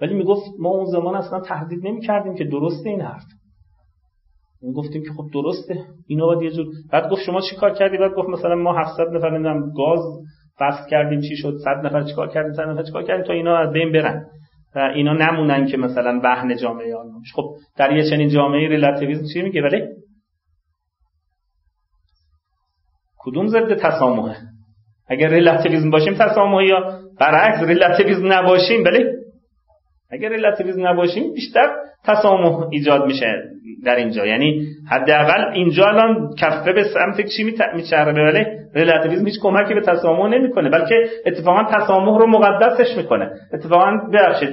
[0.00, 3.22] ولی می‌گفت ما اون زمان اصلا تهدید نمی‌کردیم که درسته این حرف.
[4.62, 7.98] ما گفتیم که خب درسته اینا باید یه جور بعد گفت شما چی کار کردی؟
[7.98, 10.00] بعد گفت مثلا ما 700 نفر نمی‌دونم گاز
[10.58, 13.72] فصل کردیم چی شد؟ صد نفر چیکار کردیم؟ صد نفر چیکار کردیم تا اینا از
[13.72, 14.26] بین برن.
[14.76, 19.42] و اینا نمونن که مثلا وهن جامعه آلمان خب در یه چنین جامعه ریلاتیویسم چی
[19.42, 19.82] میگه؟ ولی
[23.18, 24.36] کدوم ضد تسامحه؟
[25.08, 29.12] اگر ریلاتیویسم باشیم تسامحی یا برعکس ریلاتیویسم نباشیم بله.
[30.10, 33.26] اگر ریلاتیویسم نباشیم بیشتر تسامح ایجاد میشه
[33.84, 34.26] در اینجا.
[34.26, 38.44] یعنی حداقل اینجا الان کفه به سمت چی میچربه؟ ولی
[38.76, 40.94] ریلاتیویسم هیچ کمکی به تسامح نمی‌کنه بلکه
[41.26, 43.30] اتفاقا تسامح رو مقدسش می‌کنه.
[43.54, 44.50] اتفاقا ببخشید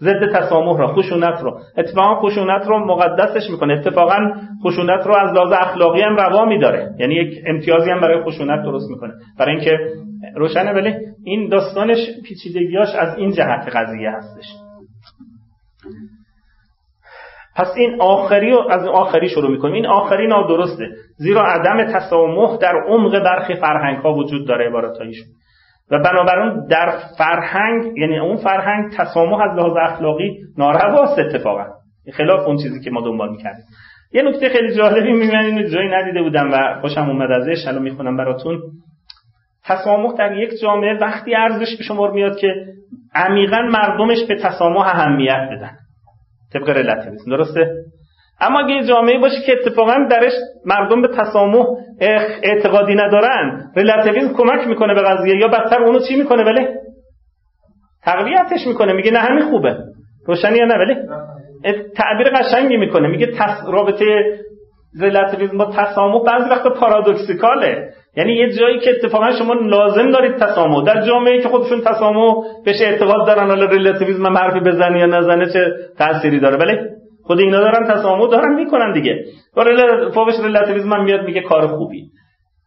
[0.00, 1.58] ضد تسامح رو خشونت رو.
[1.78, 3.72] اتفاقا خشونت رو مقدسش می‌کنه.
[3.72, 4.18] اتفاقا
[4.66, 6.90] خشونت رو از لحاظ اخلاقی هم روا میداره.
[6.98, 9.12] یعنی یک امتیازی هم برای خشونت درست می‌کنه.
[9.38, 9.78] برای اینکه
[10.36, 14.46] روشنه ولی این داستانش پیچیدگیاش از این جهت قضیه هستش.
[17.56, 19.74] پس این آخری رو از آخری شروع می‌کنیم.
[19.74, 20.84] این آخری نادرسته.
[21.16, 25.26] زیرا عدم تسامح در عمق برخی فرهنگ ها وجود داره عبارتایشون
[25.90, 31.64] و بنابراین در فرهنگ یعنی اون فرهنگ تسامح از لحاظ اخلاقی نارواست اتفاقا.
[32.12, 33.64] خلاف اون چیزی که ما دنبال می‌کردیم.
[34.12, 38.16] یه نکته خیلی جالبی می‌بینم اینو جایی ندیده بودم و خوشم اومد ازش الان می‌خونم
[38.16, 38.60] براتون.
[39.64, 42.54] تسامح در یک جامعه وقتی ارزش به شمار میاد که
[43.14, 45.72] عمیقا مردمش به تسامح اهمیت بدن.
[46.52, 47.30] طبق رلاتیویسم.
[47.30, 47.74] درسته؟
[48.40, 50.32] اما اگه جامعه باشه که اتفاقا درش
[50.64, 51.66] مردم به تسامح
[52.42, 56.66] اعتقادی ندارن رلاتیویسم کمک می‌کنه به قضیه یا بدتر اونو چی می‌کنه ولی؟
[58.04, 59.76] تقویتش می‌کنه میگه نه همین خوبه.
[60.26, 60.96] روشنی یا نه ولی؟
[61.96, 63.08] تعبیر قشنگی می‌کنه.
[63.08, 63.68] میگه تس...
[63.72, 64.04] رابطه
[65.00, 67.88] رلاتیویسم با تسامح بعضی وقت پارادوکسیکاله.
[68.16, 70.84] یعنی یه جایی که اتفاقا شما لازم دارید تسامح.
[70.84, 75.72] در جامعه که خودشون تسامح بهش اعتقاد دارن حالا ریلاتیویسم حرفی بزنه یا نزنه چه
[75.98, 76.56] تأثیری داره.
[76.56, 76.78] ولی
[77.26, 79.24] خود اینا دارن تسامح دارن می‌کنن دیگه.
[80.14, 82.10] فوقش ریلاتیویسم هم میاد میگه کار خوبی.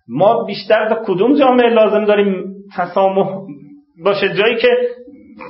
[0.07, 2.45] ما بیشتر در کدوم جامعه لازم داریم
[2.77, 3.27] تسامح
[4.03, 4.67] باشه؟ جایی که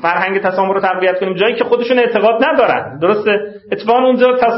[0.01, 2.99] فرهنگ تسامح رو تقویت کنیم جایی که خودشون اعتقاد ندارن.
[2.99, 3.31] درسته؟
[3.71, 4.53] اتفاقا اونجا تس...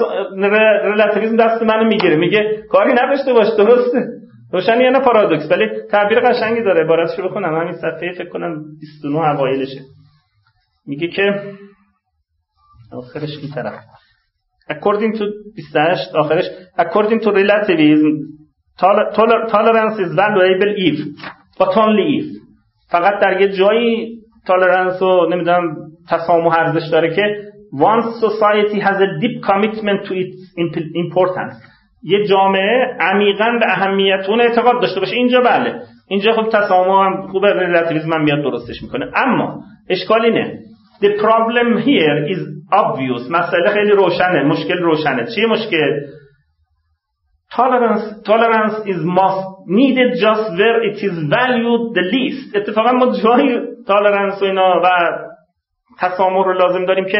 [0.83, 2.15] ریلاتیویسم دست منو می‌گیره.
[2.15, 4.07] میگه کاری نداشته باش درسته؟
[4.53, 6.83] روشنی یعنی پارادوکس؟ ولی تعبیر قشنگی داره.
[6.83, 7.55] عبارتشو بخونم.
[7.62, 9.79] همین صفحه فکر کنم 29 اوایلشه.
[10.88, 11.43] میگه که
[12.91, 13.73] آخرش این طرف
[14.69, 15.23] according to
[15.55, 16.45] 28 آخرش.
[16.79, 18.13] According to relativism
[19.55, 20.97] tolerance is valuable if
[21.60, 22.25] but only if.
[22.91, 25.75] فقط در یه جایی تالرنس و نمی‌دونم
[26.10, 27.21] تسامح ارزش داره که
[27.73, 30.39] once society has a deep commitment to its
[31.03, 31.55] importance.
[32.03, 35.15] یه جامعه عمیقا به اهمیت اون اعتقاد داشته باشه.
[35.15, 35.82] اینجا بله.
[36.08, 39.12] اینجا خب تسامح هم خوب ریلاتیویسم هم میاد درستش می‌کنه.
[39.15, 40.60] اما اشکال اینه
[41.01, 43.29] the problem here is obvious.
[43.29, 44.43] مسئله خیلی روشنه.
[44.43, 45.27] مشکل روشنه.
[45.35, 45.99] چیه مشکل؟
[47.51, 52.55] Tolerance tolerance is most needed just where it is valued the least.
[52.55, 54.88] اتفاقا ما جایی تالرنس و اینا و
[55.99, 57.17] تسامح رو لازم داریم که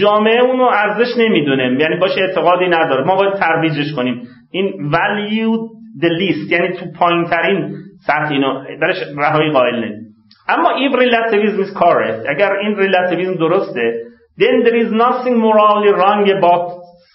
[0.00, 1.62] جامعه اونو ارزش نمی‌دونه.
[1.62, 3.04] یعنی باشه اعتقادی نداره.
[3.04, 4.22] ما باید ترویجش کنیم.
[4.50, 5.58] این value
[6.02, 6.52] the least.
[6.52, 7.74] یعنی تو پایین ترین
[8.06, 10.05] سطح اینو درش رهایی قائل نمی
[10.48, 14.02] اما if relativism is اگر این relativism درسته
[14.38, 16.64] then there is nothing morally wrong about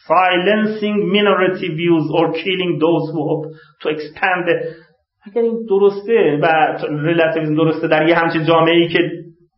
[0.07, 3.45] silencing minority views or killing those who hope
[3.81, 4.45] to expand
[5.25, 8.99] اگر این درسته و relativism درسته در یه همچین جامعه ای که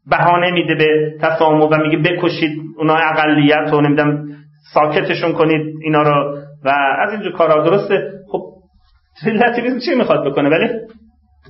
[0.07, 4.27] بهانه میده به تسامح و میگه بکشید اونا اقلیت و نمی‌دونم
[4.73, 8.41] ساکتشون کنید اینا رو و از اینجور کارا درسته؟ خب
[9.25, 10.69] ریلاتیویسم چی می‌خواد بکنه؟ ولی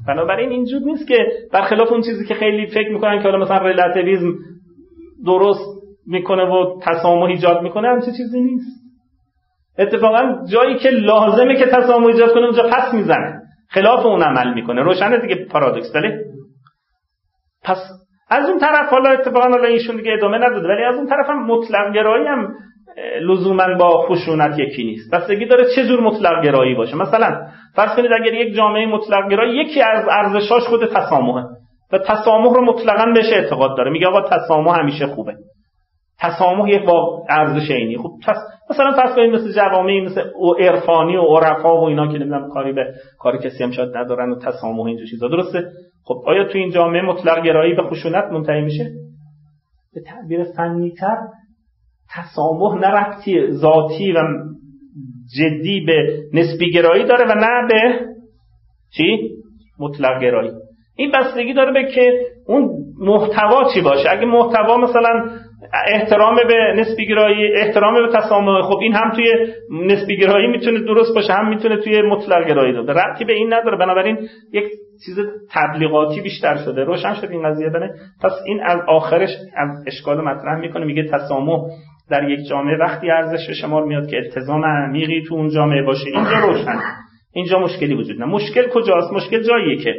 [0.08, 4.34] بنابراین اینجور نیست که برخلاف اون چیزی که خیلی فکر می‌کنن که حالا مثلا ریلاتیویسم
[5.26, 8.84] درست می‌کنه و تسامح ایجاد می‌کنه همچه چیزی نیست.
[9.78, 13.42] اتفاقا جایی که لازمه که تسامح ایجاد کنه اونجا پس می‌زنه.
[13.70, 14.82] خلاف اون عمل می‌کنه.
[14.82, 16.10] روشنه دیگه پارادوکس ولی
[17.64, 17.78] پس
[18.30, 21.46] از اون طرف حالا اتفاقا حالا ایشون دیگه ادامه نداده ولی از اون طرف هم
[21.46, 22.54] مطلق گرایی هم
[23.22, 25.14] لزوما با خشونت یکی نیست.
[25.14, 26.96] بستگی داره چه جور مطلق گرایی باشه.
[26.96, 31.44] مثلا فرض کنید اگر یک جامعه مطلق گرایی یکی از ارزشاش خود تسامحه.
[31.94, 33.92] و تسامح رو مطلقا بهش اعتقاد داره.
[33.92, 35.34] میگه آقا تسامح همیشه خوبه.
[36.20, 37.98] تسامح یک با ارزش عینی.
[37.98, 38.38] خب تس...
[38.70, 40.22] مثلا فرض کنید مثل جوامعی مثل
[40.60, 44.36] عرفانی و عرفا و اینا که نمی‌دونم کاری به کاری کسی هم شاید ندارن و
[44.36, 45.28] تسامح اینجور چیزا.
[45.28, 45.64] درسته؟
[46.06, 48.92] خب آیا تو این جامعه مطلق گرایی به خشونت منتهی میشه؟
[49.94, 51.18] به تعبیر فنیتر
[52.16, 54.20] تسامح نه ربطی ذاتی و
[55.38, 58.00] جدی به نسبی گرایی داره و نه به
[58.98, 59.30] چی؟
[59.80, 60.52] مطلق گرایی.
[60.96, 65.30] این بستگی داره به که اون محتوا چی باشه؟ اگه محتوا مثلا
[65.88, 69.26] احترام به نسبی گرایی احترام به تسامح خب این هم توی
[69.72, 73.78] نسبی گرایی می‌تونه درست باشه هم می‌تونه توی مطلق گرایی داره ربطی به این نداره.
[73.78, 74.18] بنابراین
[74.54, 74.64] یک
[75.06, 75.20] چیز
[75.52, 76.84] تبلیغاتی بیشتر شده.
[76.84, 77.94] روشن شد این قضیه بنه
[78.24, 80.86] پس این از آخرش از اشکال مطرح می‌کنه.
[80.86, 81.60] میگه تسامح
[82.10, 86.06] در یک جامعه وقتی ارزش به شمار میاد که التزام عمیقی تو اون جامعه باشه
[86.06, 86.80] اینجا روشن.
[87.34, 89.96] اینجا مشکلی وجود نه مشکل کجاست؟ مشکل جاییه که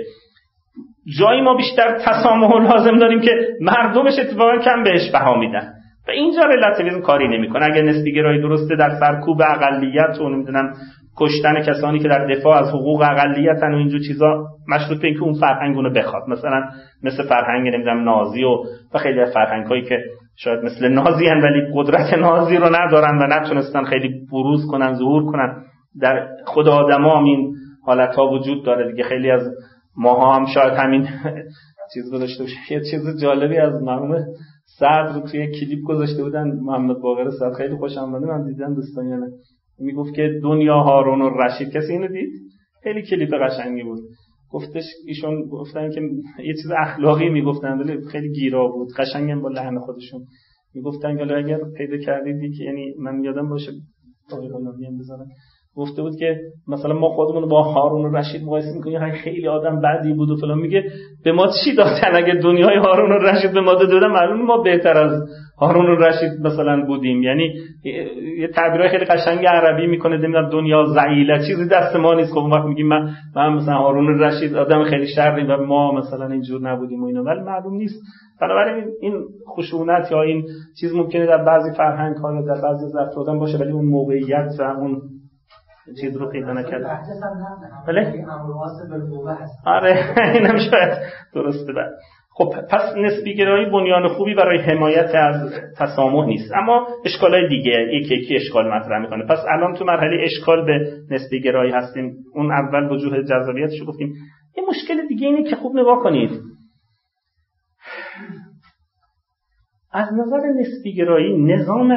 [1.18, 3.30] جایی ما بیشتر تسامح لازم داریم که
[3.60, 5.72] مردمش اتفاقا کم بهش بها میدن.
[6.08, 7.64] و اینجا رلاتیویسم کاری نمی‌کنه.
[7.64, 10.72] اگه نسبی گرایی درسته در سرکوب اقلیت و نمی‌دونم
[11.16, 15.34] کشتن کسانی که در دفاع از حقوق اقلیتن و اینجور چیزا مشروط به اینکه اون
[15.40, 16.22] فرهنگ اونو بخواد.
[16.28, 16.62] مثلا
[17.02, 18.54] مثل فرهنگ نمی‌دونم نازی و
[18.94, 19.98] و خیلی از فرهنگ هایی که
[20.36, 25.32] شاید مثل نازی هن ولی قدرت نازی رو ندارن و نتونستن خیلی بروز کنن ظهور
[25.32, 25.64] کنن.
[26.00, 27.54] در خود آدم این
[27.84, 29.04] حالت ها وجود داره دیگه.
[29.04, 29.42] خیلی از
[29.96, 31.08] ماها هم شاید همین
[31.94, 34.24] چیز گذاشته باشه یه چیز جالبی از مرحوم
[34.78, 36.48] سعد رو توی کلیپ گذاشته بودن.
[36.62, 39.26] محمد باقر سعد خیلی خوشم اومده من دیدم دوستان یعنی.
[39.78, 41.72] می‌گفت که دنیا هارون و رشید.
[41.72, 42.30] کسی اینو دید؟
[42.82, 43.98] خیلی کلیپ قشنگی بود.
[44.54, 46.00] گفتش ایشون گفتن که
[46.44, 48.88] یه چیز اخلاقی می‌گفتن ولی خیلی گیرا بود.
[48.98, 50.26] قشنگم با لحن خودشون
[50.74, 53.72] می‌گفتن که اگر پیدا کردید که یعنی من یادم باشه
[54.32, 54.48] آقای
[54.86, 55.26] هم بزنم.
[55.76, 56.36] گفته بود که
[56.68, 60.84] مثلا ما خودمون با هارون رشید مقایسه می‌کنیم خیلی آدم بدی بود و فلان میگه
[61.24, 64.96] به ما چی دادن؟ اگه دنیای هارون و رشید به ما دادن معلوم ما بهتر
[64.96, 67.22] از هارون و رشید مثلا بودیم.
[67.22, 67.54] یعنی
[68.38, 72.64] یه تعبیرای خیلی قشنگ عربی می‌کنه نمی‌دونم دنیا زعیله چیزی دست ما نیست خب وقت
[72.64, 77.06] میگیم من, من مثلا هارون رشید آدم خیلی شرقی و ما مثلا اینجور نبودیم و
[77.06, 77.22] اینا.
[77.22, 78.00] ولی معلوم نیست.
[78.40, 79.24] بنابراین این
[79.56, 80.44] خشونت یا این
[80.80, 84.62] چیز ممکنه در بعضی فرهنگ ها یا در بعضی افراد باشه ولی اون موقعیت و
[84.62, 85.02] اون
[86.00, 86.98] چیز رو پیدا نکرده
[87.86, 88.26] بله؟
[89.66, 90.98] آره اینم شاید
[91.34, 91.72] درسته.
[91.72, 91.90] بله.
[92.36, 96.52] خب پس نسبی گرایی بنیان خوبی برای حمایت از تسامح نیست.
[96.54, 99.26] اما اشکالای دیگه یکی یکی اشکال مطرح می‌کنه.
[99.26, 102.14] پس الان تو مرحله اشکال به نسبی گرایی هستیم.
[102.34, 104.14] اون اول وجوه جذابیتش رو گفتیم.
[104.56, 106.30] یه مشکل دیگه اینه که خوب نگاه کنید.
[109.92, 111.92] از نظر نسبی گرایی نظام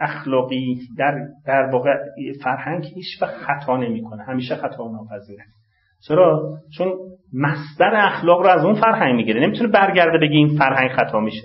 [0.00, 1.14] اخلاقی در
[1.46, 1.90] در واقع
[2.44, 4.24] فرهنگ هیچ وقت خطا نمی‌کنه.
[4.24, 5.44] همیشه خطا ناپذیره.
[6.08, 6.92] چرا؟ چون
[7.34, 9.40] مصدر اخلاق رو از اون فرهنگ می‌گیره.
[9.40, 11.42] نمی‌تونه برگرده بگه این فرهنگ خطا میشه.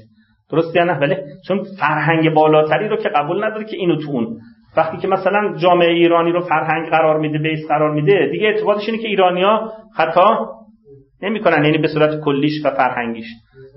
[0.52, 1.16] درست یا نه؟ ولی
[1.48, 4.38] چون فرهنگ بالاتری رو که قبول نداره که اینو تو اون.
[4.78, 9.02] وقتی که مثلا جامعه ایرانی رو فرهنگ قرار میده بیس قرار میده دیگه اعتقادش اینه
[9.02, 10.50] که ایرانیا خطا
[11.22, 11.66] نمی‌کنن.
[11.66, 13.26] یعنی به صورت کلیش و فرهنگیش.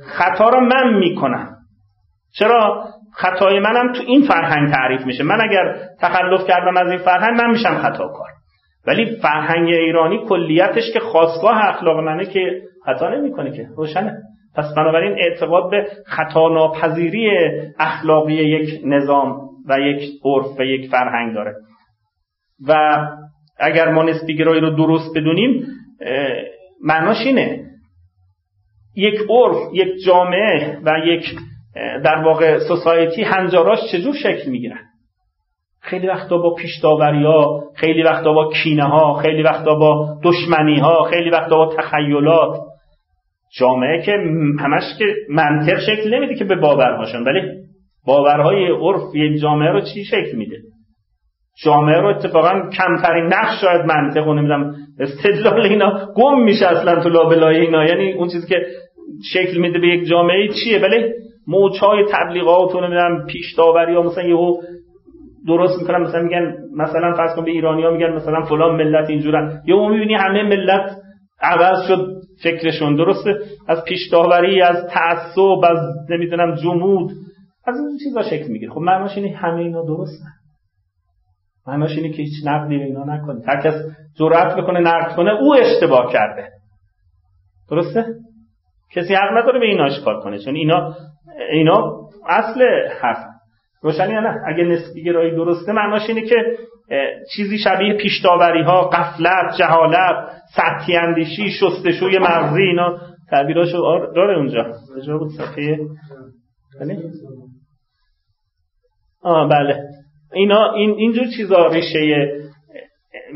[0.02, 1.54] خطا رو من می‌کنم.
[2.38, 5.24] چرا؟ خطای منم تو این فرهنگ تعریف میشه.
[5.24, 8.28] من اگر تخلف کردم از این فرهنگ من میشم خطاکار.
[8.86, 13.66] ولی فرهنگ ایرانی کلیتش که خواستگاه اخلاق منه که خطا نمی‌کنه که.
[13.76, 14.16] روشنه.
[14.56, 17.30] پس بنابراین اعتقاد به خطا ناپذیری
[17.78, 21.54] اخلاقی یک نظام و یک عرف و یک فرهنگ داره.
[22.68, 22.98] و
[23.60, 25.66] اگر ما نسبی گرایی رو درست بدونیم
[26.84, 27.64] معناش اینه.
[28.96, 31.24] یک عرف یک جامعه و یک
[31.74, 34.80] در واقع سوسایتی هنجاراش چجور شکل می‌گیرن؟
[35.80, 41.02] خیلی وقتا با پیش ها خیلی وقتا با کینه ها خیلی وقتا با دشمنی ها
[41.02, 42.58] خیلی وقتا با تخیلات.
[43.58, 44.12] جامعه که
[44.60, 47.40] همش که منطق شکل نمیده که به باورهاشون ولی
[48.06, 50.56] باورهای عرف یک جامعه رو چی شکل میده؟
[51.64, 57.08] جامعه رو اتفاقا کمترین نقش شاید منطق و نمی‌دونم استدلال اینا گم میشه اصلا تو
[57.08, 57.84] لابلای اینا.
[57.84, 58.66] یعنی اون چیزی که
[59.32, 61.12] شکل میده به یک جامعه چیه؟ ولی
[61.48, 64.56] موجهای تبلیغات و نمی‌دونم پیش داوری ها مثلا یهو
[65.46, 69.62] درست می‌کنن مثلا میگن مثلا فرض کن به ایرانیا میگن مثلا فلان ملت اینجورن.
[69.66, 70.96] یهو می‌بینی همه ملت
[71.42, 72.06] عوض شد
[72.42, 73.38] فکرشون درسته؟
[73.68, 75.78] از پیش داوری از تعصب از
[76.10, 77.10] نمی‌دونم جمود
[77.66, 78.72] از این چیزا شکل می‌گیره.
[78.72, 80.24] خب معناش اینه همه اینا درسته.
[81.66, 83.44] معناش اینه که هیچ نقدی به اینا نکنید.
[83.48, 83.74] هر کس
[84.18, 86.48] جرأت بکنه نقد کنه او اشتباه کرده.
[87.70, 88.04] درسته؟
[88.92, 90.38] کسی حق نداره به اینا اشکال کنه.
[90.38, 90.94] چون اینا
[91.38, 92.62] اینا اصل
[93.00, 93.18] حرف
[93.82, 96.36] روشنی نه؟ اگه نسبی گرایی درسته معناش اینه که
[97.36, 102.98] چیزی شبیه پیشتاوری ها قفلت جهالت سطحی اندیشی شستشوی مغزی اینا.
[103.30, 103.78] تعبیراشو
[104.16, 104.72] داره اونجا.
[104.96, 105.78] کجا بود صفحه
[106.80, 106.98] بله؟
[109.22, 109.82] آه بله.
[110.32, 111.98] اینا این اینجور چیزا ریشه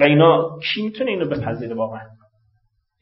[0.00, 0.58] و اینا.
[0.74, 2.00] کی می‌تونه اینو بپذیره واقعا؟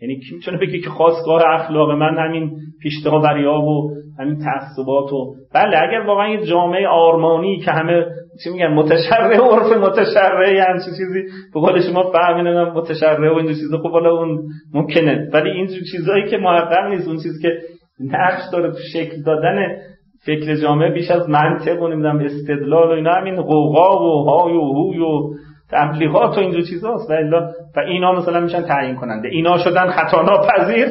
[0.02, 2.50] یعنی کی می‌تونه بگه که خواستگاه اخلاق من همین
[2.82, 8.04] پیشتاوری ها و همین تعصبات و بله اگر واقعا یه جامعه آرمانی که همه
[8.44, 11.22] چی میگن؟ متشرع عرف متشرع همچین چیزی
[11.54, 13.78] به قول شما فهمی نمی‌دونم متشرع و این چیزا.
[13.78, 14.38] خب حالا اون
[14.74, 15.30] ممکنه.
[15.32, 17.58] ولی این چیزایی که محقق نیست اون چیزی که
[18.00, 19.56] نقش داره تو شکل دادن
[20.26, 24.60] فکر جامعه بیش از منطق و نمی‌دونم استدلال و اینا همین قوقا و های و
[24.60, 25.30] هوی و
[25.70, 27.10] تبلیغات و اینجور چیزاست.
[27.10, 27.14] و
[27.76, 29.28] و اینا مثلا میشن تعیین کننده.
[29.28, 30.88] اینا شدن خطا ناپذیر.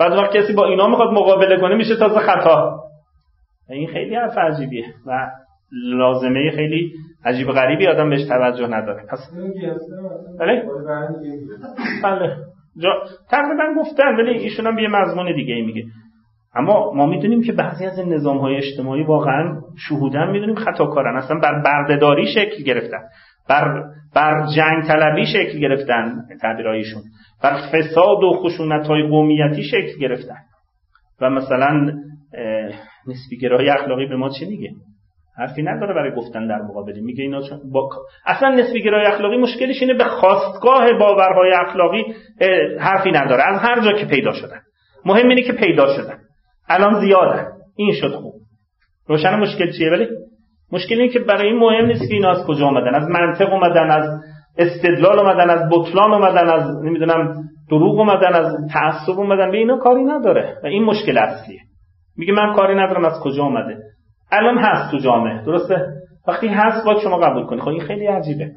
[0.00, 2.80] بعد وقت کسی با اینا می‌خواد مقابله کنه میشه تازه خطا.
[3.70, 4.84] و این خیلی حرف عجیبیه.
[5.06, 5.30] و
[5.72, 6.92] لازمه خیلی
[7.24, 9.02] عجیب و غریبی آدم بهش توجه نداره.
[9.08, 9.18] پس
[10.38, 10.64] بله؟
[12.02, 12.36] بله.
[13.30, 15.84] تقریبا گفتن ولی ایشون هم یه مضمون دیگه ای میگه.
[16.54, 21.16] اما ما می‌دونیم که بعضی از این نظام های اجتماعی واقعا شهودن می‌دونیم خطاکارن.
[21.16, 23.02] اصلا بر بردهداری شکل گرفتن.
[23.48, 23.82] بر,
[24.14, 26.12] بر جنگ طلبی شکل گرفتن
[26.42, 27.02] تعبیرایشون
[27.42, 30.38] بر فساد و خشونت های قومیتی شکل گرفتن.
[31.20, 31.92] و مثلا
[33.06, 34.70] نسبی گرایی اخلاقی به ما چی میگه؟
[35.38, 37.00] حرفی نداره برای گفتن در مقابل.
[37.00, 37.88] میگه اینا چون با...
[38.26, 42.04] اصلا نسبی گرایی اخلاقی مشکلش اینه به خواستگاه باورهای اخلاقی
[42.78, 43.42] حرفی نداره.
[43.42, 44.60] از هر جا که پیدا شدن.
[45.04, 46.18] مهم اینه که پیدا شدن.
[46.68, 47.46] الان زیادن.
[47.76, 48.34] این شد خوب.
[49.06, 50.06] روشن مشکل چیه؟ ولی
[50.72, 54.20] مشکل که برای این مهم نیست که اینا از کجا آمدن از منطق اومدن از
[54.58, 57.34] استدلال اومدن از بطلان اومدن از نمی‌دونم
[57.70, 61.60] دروغ اومدن از تعصب اومدن به اینا کاری نداره و این مشکل اصلیه.
[62.16, 63.76] میگه من کاری ندارم از کجا اومده
[64.32, 65.86] الان هست تو جامعه درسته؟
[66.28, 67.60] وقتی هست باید شما قبول کنی.
[67.60, 68.50] خب این خیلی عجیبه.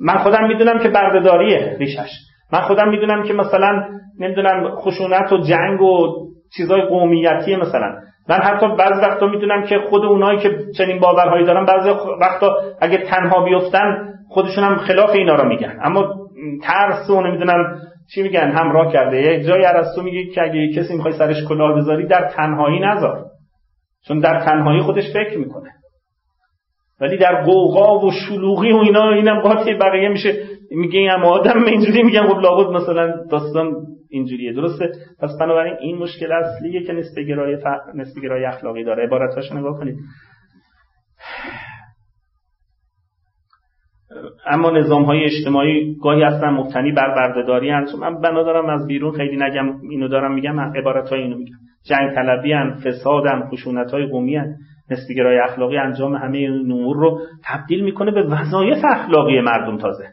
[0.00, 2.10] من خودم می‌دونم که بردهداریه ریشش.
[2.52, 3.88] من خودم می‌دونم که مثلا
[4.20, 6.08] نمی‌دونم خشونت و جنگ و
[6.56, 7.94] چیزای قومیتی مثلا.
[8.28, 12.98] من حتی بعض وقتا می‌دونم که خود اونایی که چنین باورهایی دارن بعضی وقتا اگه
[12.98, 15.78] تنها بیفتن خودشون هم خلاف اینا رو میگن.
[15.82, 16.14] اما
[16.62, 17.78] ترس و نمی‌دونم
[18.14, 19.22] چی میگن همراه کرده.
[19.22, 23.24] یه جای ارسطو میگه که اگه کسی می‌خوای سرش کلاه بذاری در تنهایی نذار.
[24.08, 25.70] چون در تنهایی خودش فکر می‌کنه.
[27.00, 30.34] ولی در قوقا و شلوغی و اینا اینم قاطی بقیه میشه.
[30.70, 32.28] میگه این آدم اینجوری میگن.
[32.28, 33.72] خب لابد مثلا داستان
[34.12, 34.52] اینجوریه.
[34.52, 37.64] درسته؟ پس بنابراین این مشکل اصلیه که نسبه گرای, ف...
[37.94, 39.06] نسبه گرای اخلاقی داره.
[39.06, 39.96] عبارتاش نگاه کنید.
[44.46, 47.98] اما نظام های اجتماعی گاهی هستن مبتنی بر بردهداری هستن.
[47.98, 51.56] من بنا دارم از بیرون خیلی نگم اینو دارم میگم عبارت های اینو میگم.
[51.84, 54.56] جنگ طلبی هن فساد هن خشونت های قومی هن
[55.16, 60.04] گرای اخلاقی انجام همه این امور رو تبدیل می‌کنه به وظایف اخلاقی مردم تازه.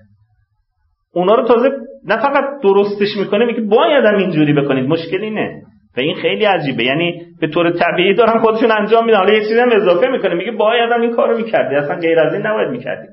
[1.13, 1.69] اونا رو تازه
[2.07, 4.89] نه فقط درستش می‌کنه میگه باید هم اینجوری بکنید.
[4.89, 5.61] مشکلی نه.
[5.97, 6.83] و این خیلی عجیبه.
[6.83, 9.17] یعنی به طور طبیعی دارن خودشون انجام میدن.
[9.17, 11.75] حالا یه چیزی هم اضافه می‌کنه میگه باید هم این کارو می‌کردی.
[11.75, 13.07] اصلا غیر از این نباید می‌کردی.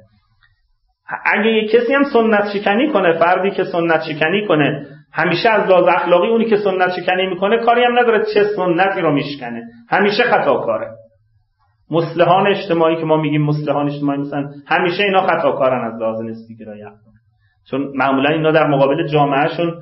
[1.25, 5.85] اگه یه کسی هم سنت شکنی کنه فردی که سنت شکنی کنه همیشه از لحاظ
[5.89, 9.63] اخلاقی اونی که سنت شکنی می‌کنه کاری هم نداره چه سنتی رو میشکنه.
[9.91, 10.87] همیشه خطاکاره.
[11.91, 16.83] مسلحان اجتماعی که ما میگیم مسلحان اجتماعی مثلا همیشه اینا خطاکارن از لحاظ نسبی گرایی
[17.71, 19.75] چون معمولا اینا در مقابل جامعهشون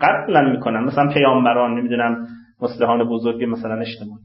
[0.00, 0.84] قتل می‌کنن.
[0.84, 2.26] مثلا پیامبران نمی‌دونم
[2.62, 4.22] مسلحان بزرگ مثلا اجتماعی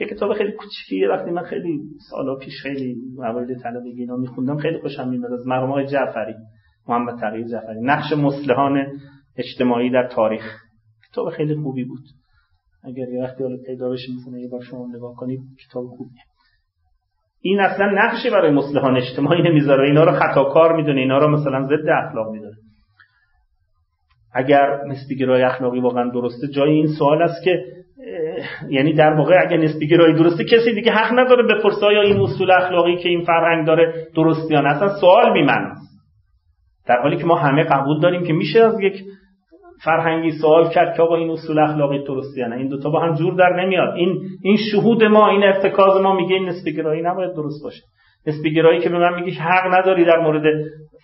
[0.00, 4.78] یه کتاب خیلی کوچیکی وقتی من خیلی سالا پیش خیلی موارد طلبگی اینا میخوندم خیلی
[4.78, 6.34] خوشم میاد از مرحوم جعفری
[6.88, 7.80] محمد تغییر جعفری.
[7.82, 8.86] نقش مسلحان
[9.36, 10.42] اجتماعی در تاریخ.
[11.10, 12.04] کتاب خیلی خوبی بود.
[12.84, 16.22] اگر یه وقتی حالا پیدا بشه مثلا یه بار شما نگاه کنید کتاب خوبیه.
[17.46, 19.88] این اصلا نقشی برای مسلحان اجتماعی نمی‌ذاره.
[19.88, 22.56] اینا رو خطاکار می‌دونه اینا رو مثلا ضد اخلاق می‌دونه.
[24.34, 27.64] اگر نسبی گرای اخلاقی واقعا درسته جای این سوال است که
[28.68, 32.50] یعنی در واقع اگر نسبی گرایی درسته کسی دیگه حق نداره بپرسه یا این اصول
[32.50, 34.76] اخلاقی که این فرهنگ داره درست یا نه.
[34.76, 35.74] اصلا سوال بیمن
[36.86, 39.04] در حالی که ما همه قبول داریم که میشه از یک
[39.84, 43.34] فرهنگی سوال کرد که آقا این اصول اخلاقی درستی نه؟ این دوتا با هم جور
[43.34, 43.94] در نمیاد.
[43.94, 47.82] این این شهود ما این ارتکاز ما میگه این نسبی گرایی نباید درست باشه.
[48.26, 50.42] نسبی گرایی که به من میگه حق نداری در مورد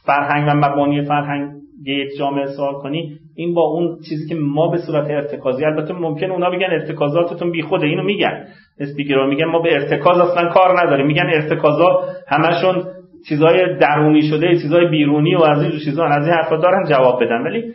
[0.07, 1.51] فرهنگ و مبانی فرهنگ
[1.87, 6.31] یک جامعه سوال کنی این با اون چیزی که ما به صورت ارتکازی البته ممکن
[6.31, 8.45] اونا بگن ارتکازاتتون بیخوده اینو میگن.
[8.81, 11.07] اسپیکرها میگن ما به ارتکاز اصلا کار نداریم.
[11.07, 12.85] میگن ارتکازا همشون
[13.28, 17.43] چیزای درونی شده چیزای بیرونی و از این چیزا از این حرفا دارن جواب بدن.
[17.43, 17.72] ولی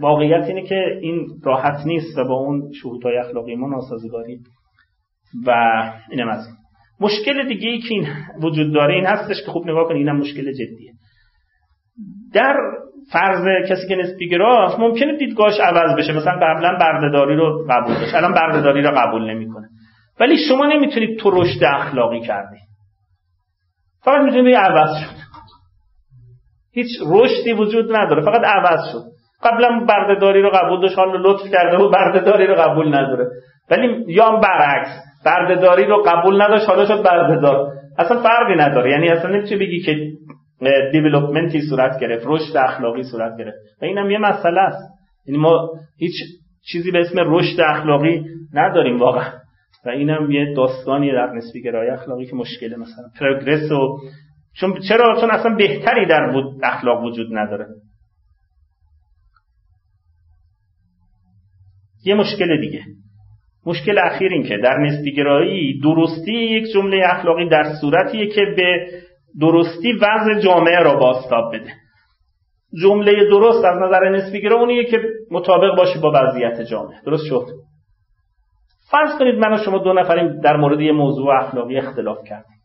[0.00, 4.40] واقعیت اینه که این راحت نیست و با اون شهودهای اخلاقی ما ناسازگاری
[5.46, 5.52] و
[6.10, 6.48] اینم از
[7.00, 8.06] مشکل دیگه ای که این
[8.42, 10.92] وجود داره این هستش که خوب نگاه کنید اینم مشکل جدیه.
[12.34, 12.56] در
[13.12, 16.12] فرض کسی که نسبی گراست ممکنه دیدگاهش عوض بشه.
[16.12, 19.68] مثلا قبلا بردهداری رو قبول داشت الان بردهداری رو قبول نمی‌کنه.
[20.20, 22.56] ولی شما نمی‌تونید تو رشد اخلاقی کردی.
[24.02, 25.16] فقط می‌تونید عوض شد.
[26.72, 29.17] هیچ رشدی وجود نداره فقط عوض شد.
[29.44, 33.26] قبلا بردهداری رو قبول داشت حالا لطف کرده و بردهداری رو قبول نداره.
[33.70, 34.88] ولی یا برعکس
[35.26, 37.72] بردهداری رو قبول نداشت حالا شد بردهدار.
[37.98, 38.90] اصلا فرقی نداره.
[38.90, 39.96] یعنی اصلا نمی‌تونی بگی که
[40.92, 43.56] دیولپمنتی صورت گرفت رشد اخلاقی صورت گرفت.
[43.82, 44.98] و اینم یه مسئله است.
[45.26, 45.68] یعنی ما
[45.98, 46.14] هیچ
[46.72, 48.24] چیزی به اسم رشد اخلاقی
[48.54, 49.32] نداریم واقعا.
[49.86, 53.98] و اینم یه داستانی در نسبی گرایی اخلاقی که مشکله مثلا پروگرس و
[54.60, 56.32] چون چرا؟ چون اصلا بهتری در
[56.62, 57.66] اخلاق وجود نداره.
[62.04, 62.84] یه مشکل دیگه.
[63.66, 68.86] مشکل اخیر این که در نسبیگرایی درستی یک جمله اخلاقی در صورتیه که به
[69.40, 71.72] درستی وضع جامعه را باستاب بده.
[72.82, 74.98] جمله درست از نظر نسبیگرا اونیه که
[75.30, 77.00] مطابق باشه با وضعیت جامعه.
[77.06, 77.46] درست شد؟
[78.90, 82.58] فرض کنید من و شما دو نفریم در مورد یه موضوع اخلاقی اختلاف کردیم.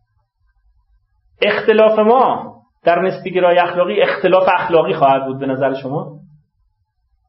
[1.42, 2.54] اختلاف ما
[2.84, 6.23] در نسبیگرای اخلاقی اختلاف اخلاقی خواهد بود به نظر شما؟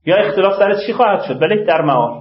[0.07, 2.21] یا اختلاف سر چی خواهد شد؟ ولی در معال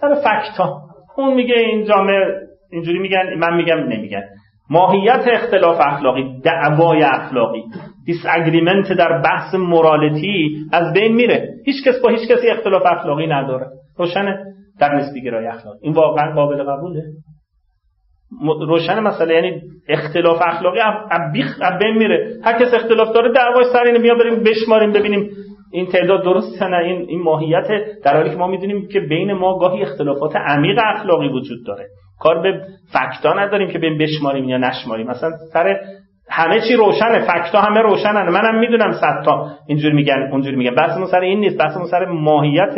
[0.00, 0.82] سر فکت ها
[1.16, 4.22] اون میگه این جامعه اینجوری میگن من میگم نمیگن.
[4.70, 7.62] ماهیت اختلاف اخلاقی دعوای اخلاقی.
[8.06, 11.48] دیس اگریمنت در بحث مورالتی از بین میره.
[11.64, 13.66] هیچ کس با هیچ کسی اختلاف اخلاقی نداره.
[13.98, 14.44] روشنه؟
[14.80, 15.76] در نسبی گرای اخلاق.
[15.82, 17.02] این واقعا قابل قبوله.
[18.60, 20.78] روشن مسئله یعنی اختلاف اخلاقی
[21.60, 22.40] از بین میره.
[22.44, 25.30] هر کس اختلاف داره دعوای سر اینه بیا بریم بشماریم ببینیم
[25.72, 27.68] این تعداد درست نه؟ این این ماهیت
[28.04, 31.86] در حالی که ما می‌دونیم که بین ما گاهی اختلافات عمیق اخلاقی وجود داره.
[32.20, 32.60] کار به
[32.92, 35.06] فکتا نداریم که بین بشماریم یا نشماریم.
[35.06, 35.80] مثلا سر
[36.30, 38.28] همه چی روشنه فکتا همه روشنن.
[38.28, 40.74] منم می‌دونم صد تا اینجوری میگن اونجوری میگن.
[40.74, 42.74] بحثمون سر این نیست بحثمون سر ماهیت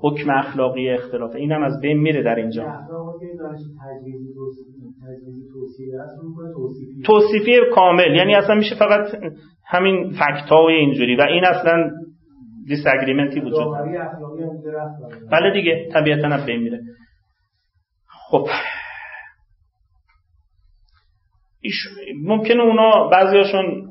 [0.00, 1.34] حکم اخلاقی اختلاف.
[1.34, 2.64] اینم از بین میره در اینجا.
[7.06, 8.14] توصیفی کامل.
[8.16, 9.06] یعنی اصلا میشه فقط
[9.66, 11.16] همین فکتا و اینجوری.
[11.16, 11.90] و این اصلا
[12.68, 13.76] دیس اگریمنتی وجود
[15.32, 16.80] بله دیگه طبیعتا هم بین میره.
[18.08, 18.46] خب.
[22.24, 23.90] ممکنه اونا بعضیاشون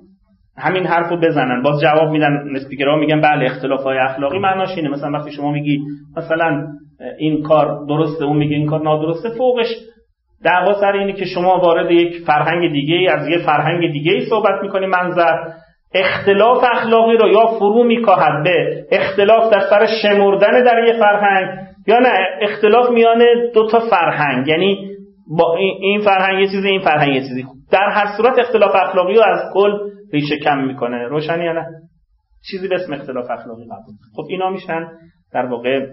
[0.58, 1.62] همین حرف رو بزنن.
[1.62, 4.90] باز جواب میدن نسبیگرا میگن بله اختلاف های اخلاقی معناش اینه.
[4.90, 5.80] مثلا وقتی شما میگی
[6.18, 6.68] مثلا
[7.18, 9.68] این کار درسته اون میگه این کار نادرسته فوقش
[10.44, 14.62] دعوا سر اینه که شما وارد یک فرهنگ دیگه از یه فرهنگ دیگه ای صحبت
[14.62, 15.38] می‌کنی منظر
[15.94, 22.00] اختلاف اخلاقی رو یا فرو میکاهد به اختلاف در سر شمردن در یه فرهنگ یا
[22.00, 23.22] نه اختلاف میان
[23.54, 24.94] دو تا فرهنگ یعنی
[25.38, 27.46] با این فرهنگ یه چیزی این فرهنگ یه چیزی.
[27.72, 29.80] در هر صورت اختلاف اخلاقی رو از کل
[30.14, 31.08] ریشه کم می‌کنه.
[31.08, 31.66] روشن یا نه؟
[32.52, 34.88] چیزی به اسم اختلاف اخلاقی قبول خب اینا میشن
[35.34, 35.88] در واقع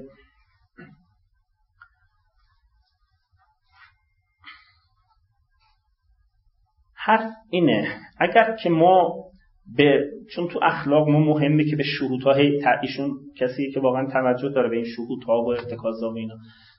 [6.96, 7.88] حرف اینه.
[8.20, 9.29] اگر که ما
[9.76, 14.48] به چون تو اخلاق ما مهمه که به شروط های ایشون کسی که واقعا توجه
[14.48, 16.34] داره به این شروط ها و ارتکاز و اینا.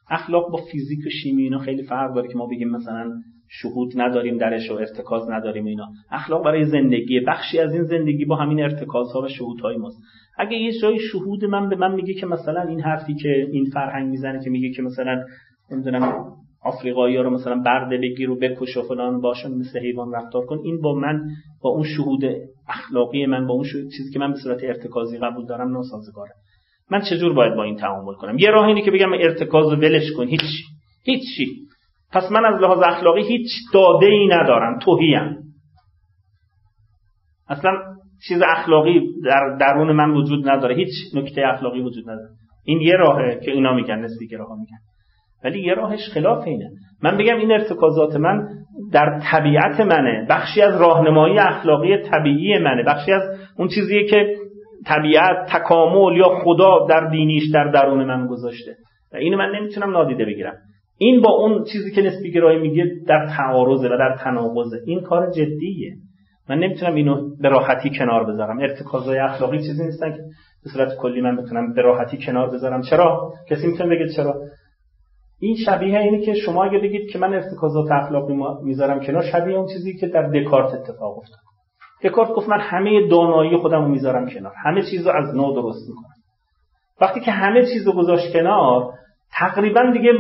[0.09, 3.11] اخلاق با فیزیک و شیمی اینا خیلی فرق داره که ما بگیم مثلا
[3.49, 5.87] شهود نداریم درش و ارتکاز نداریم اینا.
[6.11, 10.01] اخلاق برای زندگی بخشی از این زندگی با همین ارتکازها و شهودهای ماست.
[10.37, 14.09] اگه یه جای شهود من به من میگه که مثلا این حرفی که این فرهنگ
[14.09, 15.23] می‌زنه که میگه که مثلا
[15.71, 16.23] نمی‌دونم
[16.64, 20.59] آفریقایی رو مثلا برده بگیر و بکش و فلان باشون مثل حیوان رفتار کن.
[20.64, 21.22] این با من
[21.62, 22.22] با اون شهود
[22.70, 23.64] اخلاقی من با اون
[23.97, 26.32] چیزی که من به صورت ارتکازی قبول دارم ناسازگاره.
[26.91, 30.12] من چجور باید با این تعامل کنم؟ یه راه اینه که بگم ارتکاز رو ولش
[30.18, 30.28] کن.
[30.28, 30.41] هیچ
[31.03, 31.45] هیچی
[32.12, 34.80] پس من از لحاظ اخلاقی هیچ داده ای ندارم.
[34.80, 35.38] توهیم
[37.49, 37.72] اصلا
[38.28, 40.76] چیز اخلاقی در درون من وجود نداره.
[40.76, 42.30] هیچ نکته اخلاقی وجود نداره.
[42.66, 44.78] این یه راهه که اینا میگن نسبی ها میگن.
[45.43, 46.69] ولی یه راهش خلاف اینه.
[47.03, 48.47] من بگم این ارتکازات من
[48.93, 50.27] در طبیعت منه.
[50.29, 52.83] بخشی از راهنمایی اخلاقی طبیعی منه.
[52.83, 53.21] بخشی از
[53.57, 54.35] اون چیزیه که
[54.87, 58.75] طبیعت تکامل یا خدا در دینیش در درون من گذاشته.
[59.13, 60.53] و اینو من نمی‌تونم نادیده بگیرم.
[60.97, 64.77] این با اون چیزی که نسبی گرایی میگه در تعارضه و در تناقضه.
[64.85, 65.93] این کار جدیه.
[66.49, 68.59] من نمی‌تونم اینو به راحتی کنار بذارم.
[68.59, 70.17] ارتکازهای اخلاقی چیزی نیستن که
[70.63, 72.81] به صورت کلی من بتونم به راحتی کنار بذارم.
[72.81, 74.33] چرا؟ کسی می‌تونه بگه چرا؟
[75.41, 78.33] این شبیه اینه که شما اگه بگید که من ارتکازات اخلاقی
[78.63, 81.39] می‌ذارم کنار شبیه اون چیزی که در دکارت اتفاق افتاد.
[82.03, 84.53] دکارت گفت من همه دانایی خودم رو می‌ذارم کنار.
[84.65, 86.15] همه چیز رو از نو درست می‌کنم.
[87.01, 88.89] وقتی که همه چیز رو گذاشت کنار
[89.33, 90.11] تقریبا دیگه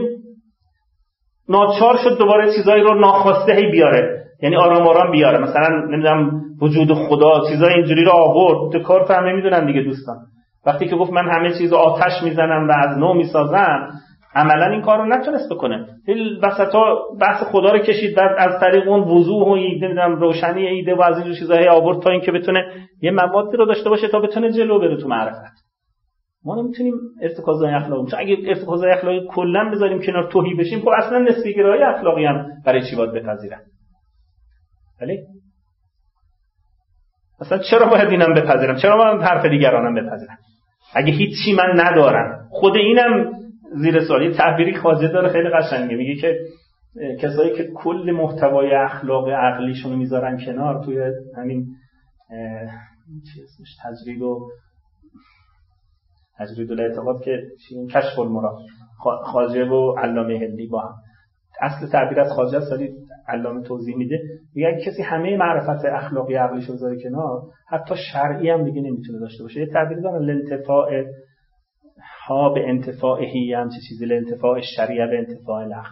[1.49, 4.23] ناچار شد دوباره چیزایی رو ناخواسته هی بیاره.
[4.41, 5.37] یعنی آرام آرام بیاره.
[5.37, 8.73] مثلا نمی‌دونم وجود خدا چیزای اینجوری رو آورد.
[8.73, 10.17] دکارت هم نمی‌دونن دیگه دوستان.
[10.65, 13.89] وقتی که گفت من همه چیز آتش می‌زنم و از نو می‌سازم
[14.35, 15.87] عملا این کار رو نتونست بکنه.
[16.43, 21.01] وسطا بحث خدا رو کشید بعد از طریق اون وضوح و نمی‌دونم روشنی ایده و
[21.01, 24.79] از این چیزایی آورد تا اینکه بتونه یه موادی رو داشته باشه تا بتونه جلو
[24.79, 25.61] بره تو معرفت.
[26.45, 31.19] ما نمی‌تونیم ارتکازهای اخلاقی چون اگه ارتکازهای اخلاقی کلا بذاریم کنار توهی بشیم خب اصلا
[31.19, 33.61] نسبی گرایی اخلاقی هم برای چی باید بپذیرن؟
[35.01, 35.17] ولی
[37.41, 40.37] اصلا چرا باید اینم بپذیرم چرا باید حرف دیگرانم بپذیرم
[40.95, 43.40] اگه هیچی من ندارم خود اینم
[43.75, 44.33] زیر سوالی.
[44.33, 45.95] تعبیری خواجه داره خیلی قشنگه.
[45.95, 46.37] میگه که
[47.19, 51.65] کسایی که کل محتوای اخلاق عقلیشون می‌ذارن کنار توی همین
[53.07, 54.49] چی اسمش؟ تجرید و
[56.37, 57.43] تجرید الاعتقاد که
[57.93, 58.57] کشف المراد.
[59.23, 60.93] خواجه و علامه هندی با هم.
[61.61, 62.93] اصل تعبیر از خواجه است ولی
[63.27, 64.19] علامه توضیح میده.
[64.55, 69.43] میگه کسی همه معرفت اخلاقی عقلیش رو بذاره کنار حتی شرعی هم دیگه نمی‌تونه داشته
[69.43, 69.59] باشه.
[69.59, 70.89] یه تعبیر دارن لانتفاع
[72.27, 75.87] ها به انتفاعهی هم چه چیزی لانتفاع شریعه به انتفاع لخ.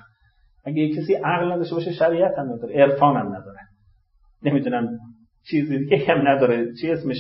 [0.66, 3.60] اگه کسی عقل نداشته باشه شریعت هم نداره عرفان هم نداره.
[4.44, 5.00] نمی‌دونم
[5.50, 7.18] چیزی دیگه هم نداره چی اسمش؟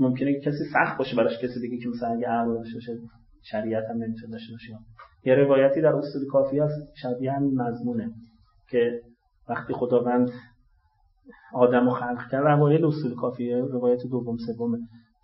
[0.00, 2.92] ممکنه کسی سخت باشه براش کسی دیگه که مثلا اگه عقل داشته باشه
[3.42, 4.78] شریعت هم نمی‌تونه داشته باشه.
[5.24, 8.10] یه روایتی در اصول کافی است شبیه همین مضمونه
[8.70, 9.00] که
[9.48, 10.30] وقتی خداوند
[11.54, 14.78] آدم رو خلق کرد روایت اصول کافیه روایت دوم سومه.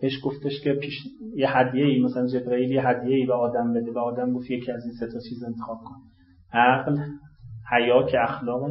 [0.05, 0.95] بهش گفتش که پیش
[1.35, 4.73] یه هدیه ای مثلا جبرئیل یه هدیه ای به آدم بده به آدم گفت یکی
[4.73, 5.97] از این سه تا چیز انتخاب کن.
[6.53, 6.97] عقل
[7.73, 8.71] حیا که اخلاق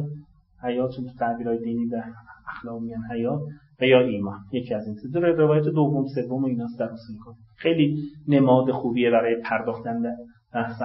[0.64, 2.02] حیا تو تعبیرهای دینی به
[2.48, 3.40] اخلاق میگن حیا
[3.80, 5.20] و یا ایمان یکی از این سه.
[5.20, 7.96] روایت دوم سوم ایناست در اصول کافی خیلی
[8.28, 10.12] نماد خوبیه برای پرداختن به
[10.54, 10.82] بحث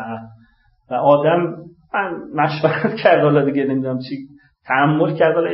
[0.91, 1.56] و آدم
[1.93, 4.28] من مشورت کرد حالا دیگه نمی‌دونم چی
[4.66, 5.50] تحمل کرد حالا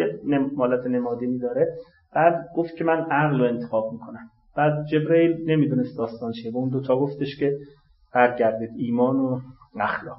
[0.56, 1.68] مالت نمادینی داره.
[2.16, 4.30] بعد گفت که من عقل رو انتخاب می‌کنم.
[4.58, 6.52] بعد جبرئیل نمی‌دونست داستان چیه.
[6.52, 7.52] به اون دوتا گفتش که
[8.14, 9.40] برگردید ایمان و
[9.80, 10.18] اخلاق.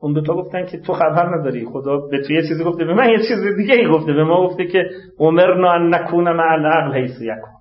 [0.00, 1.66] اون دوتا گفتن که تو خبر نداری.
[1.66, 4.12] خدا به تو یه چیزی گفته به من یه چیز دیگه ای گفته.
[4.12, 7.60] به ما گفته که عمرنا ان نکون مع العقل حیث یکون.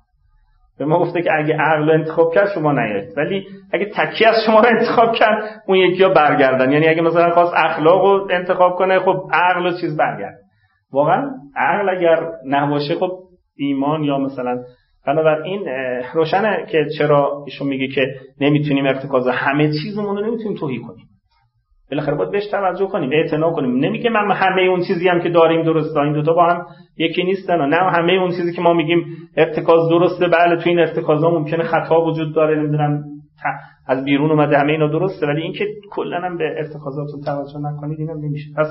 [0.80, 4.60] به ما گفته که اگه عقل انتخاب کرد شما نیایید ولی اگه تکی از شما
[4.60, 6.72] رو انتخاب کرد اون یکی ها برگردن.
[6.72, 10.40] یعنی اگه مثلا خواست اخلاق رو انتخاب کنه خب عقل و چیز برگرد.
[10.92, 13.12] واقعا عقل اگر نباشه خب
[13.58, 14.64] ایمان یا مثلا
[15.14, 15.68] بنابراین
[16.14, 18.02] روشنه که چرا ایشون میگه که
[18.42, 21.06] نمی‌تونیم ارتکاز همه چیزمون رو نمی‌تونیم توهی کنیم.
[21.92, 23.76] بالاخره باید بهش توجه کنیم اعتنا کنیم.
[23.76, 26.66] نمیگه من همه اون چیزی هم که داریم درست این دوتا با هم
[26.98, 27.62] یکی نیستن.
[27.62, 29.06] و نه همه اون چیزی که ما میگیم
[29.38, 33.04] ارتکاز درسته بله تو این ارتکازا ممکنه خطا وجود داره نمی‌دونم
[33.88, 38.26] از بیرون اومده همه اینا درسته ولی اینکه کلا هم به ارتکازاتون توجه نکنید اینم
[38.26, 38.50] نمیشه.
[38.58, 38.68] پس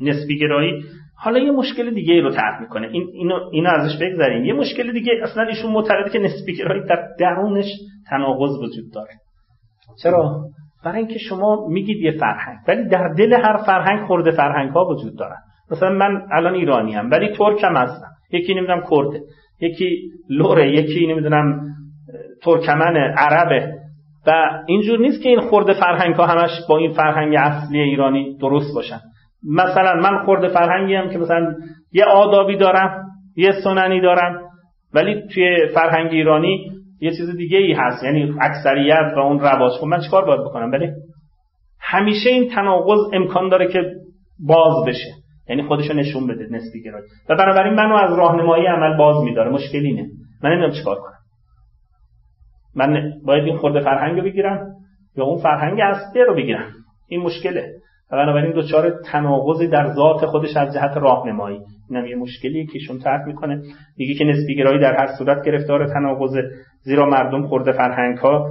[0.00, 0.84] نسبی گرایی
[1.20, 2.88] حالا یه مشکل دیگه رو طرح می‌کنه.
[2.88, 4.44] این اینو اینو ازش بگذاریم.
[4.44, 6.56] یه مشکل دیگه اصلا ایشون معتقده که نسبی
[6.88, 7.66] در درونش
[8.10, 9.10] تناقض وجود داره.
[10.02, 10.44] چرا؟
[10.84, 15.18] برای اینکه شما میگید یه فرهنگ ولی در دل هر فرهنگ خورده فرهنگ ها وجود
[15.18, 15.38] دارن
[15.70, 18.08] مثلا من الان ایرانی هم ولی ترکم هستم.
[18.32, 19.20] یکی نمی‌دونم کرده
[19.60, 21.60] یکی لوره یکی نمی‌دونم
[22.42, 23.74] ترکمن عربه.
[24.26, 24.32] و
[24.66, 29.00] اینجور نیست که این خورده فرهنگ ها همش با این فرهنگ اصلی ایرانی درست باشن.
[29.44, 31.54] مثلا من خورده فرهنگی هم که مثلا
[31.92, 33.04] یه آدابی دارم
[33.36, 34.42] یه سننی دارم
[34.94, 36.70] ولی توی فرهنگ ایرانی
[37.00, 38.04] یه چیز دیگه ای هست.
[38.04, 39.72] یعنی اکثریت و اون رواج.
[39.80, 40.90] خب من چیکار باید بکنم؟ ولی
[41.80, 43.80] همیشه این تناقض امکان داره که
[44.46, 45.10] باز بشه.
[45.48, 47.04] یعنی خودشو نشون بده نسبی گرایی.
[47.28, 49.50] و بنابراین منو از راهنمایی عمل باز میداره.
[49.50, 50.06] مشکلی نه
[50.42, 51.18] من نمی‌دونم چیکار کنم.
[52.76, 54.66] من باید این خورده فرهنگ رو بگیرم
[55.16, 56.72] یا اون فرهنگ اصلی رو بگیرم.
[57.08, 57.72] این مشکله.
[58.12, 61.60] بنابراین دوچار تناقضی در ذات خودش از جهت راهنمایی.
[61.90, 63.62] اینم یه مشکلی که ایشون طرح می‌کنه.
[63.98, 66.36] میگه که نسبی گرایی در هر صورت گرفتار تناقض
[66.82, 68.50] زیرا مردم خورده فرهنگ ها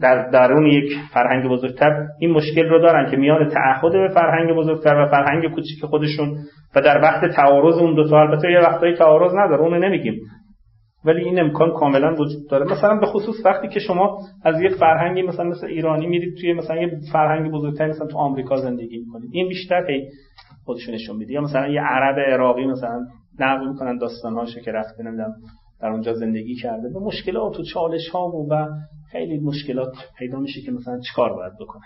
[0.00, 2.06] در درون یک فرهنگ بزرگتر.
[2.20, 6.36] این مشکل رو دارن که میان تعهد به فرهنگ بزرگتر و فرهنگ کوچیک خودشون
[6.76, 10.14] و در وقت تعارض اون دو تا البته یه وقتایی تعارض نداره اونو نمیگیم.
[11.08, 12.72] ولی این امکان کاملا وجود داره.
[12.72, 16.76] مثلا به خصوص وقتی که شما از یک فرهنگی مثلا مثل ایرانی میرید توی مثلا
[16.76, 19.30] یه فرهنگ بزرگتر مثلا تو آمریکا زندگی می‌کنید.
[19.32, 20.08] این بیشتر هی
[20.64, 21.32] خودشون نشون میده.
[21.32, 23.06] یا مثلا یه عرب عراقی مثلا
[23.38, 25.32] نقل می‌کنن داستانهاشو که رفته نمی‌دونم
[25.80, 26.88] در اونجا زندگی کرده.
[26.88, 28.68] به مشکلات و چالش ها و
[29.12, 31.84] خیلی مشکلات پیدا میشه که مثلا چیکار باید بکنه؟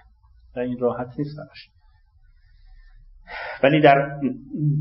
[0.56, 1.81] و این راحت نیست براش.
[3.62, 4.06] ولی در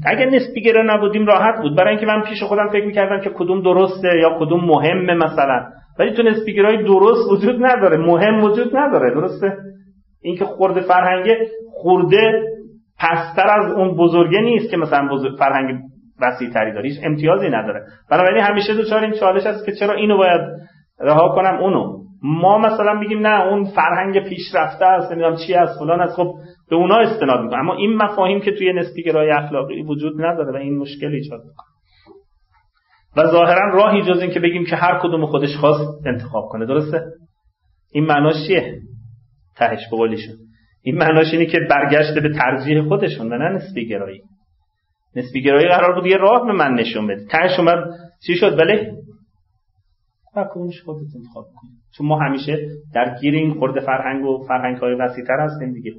[0.06, 1.78] اگر نسبی گره نبودیم راحت بود.
[1.78, 5.66] برای اینکه من پیش خودم فکر می‌کردم که کدوم درسته یا کدوم مهمه مثلا.
[5.99, 7.97] ولی تو نسبی درست وجود نداره.
[7.97, 9.14] مهم وجود نداره.
[9.14, 9.58] درسته؟
[10.24, 11.38] اینکه خورده فرهنگه
[11.72, 12.43] خورده
[12.99, 15.80] پستر از اون بزرگه نیست که مثلا بزرگ فرهنگ
[16.22, 16.89] وسیع تری داره.
[16.89, 17.82] هیچ امتیازی نداره.
[18.12, 20.41] بنابراین همیشه دوچار این چالش هست که چرا اینو باید
[20.99, 22.02] رها کنم؟ اونو.
[22.24, 25.12] ما مثلا بگیم نه اون فرهنگ پیشرفته است.
[25.12, 26.16] نمی‌دونم چی از فلان است.
[26.16, 26.34] خب
[26.72, 27.59] به اونا استناد می‌کنه.
[27.59, 31.67] اما این مفاهیم که توی نسبی گرای اخلاقی وجود نداره و این مشکل ایجاد می‌کنه.
[33.17, 36.65] و ظاهرا راهی جز این که بگیم که هر کدوم خودش خواست انتخاب کنه.
[36.65, 37.03] درسته؟
[37.93, 38.80] این معناش چیه؟
[39.57, 40.17] تهش به
[40.84, 44.22] این معناش اینه که برگشته به ترجیح خودشون و نه نسبی گرایی.
[45.15, 47.26] نسبی گرایی قرار بود یه راه به من نشون بده.
[47.26, 47.84] تهش اومد.
[48.28, 48.91] چی شد؟ بله.
[50.36, 51.67] کدومش خودت انتخاب کن.
[51.97, 52.57] چون ما همیشه
[52.93, 55.91] در گیر این خورده فرهنگ و فرهنگ های وسیع‌تر هستیم دیگه.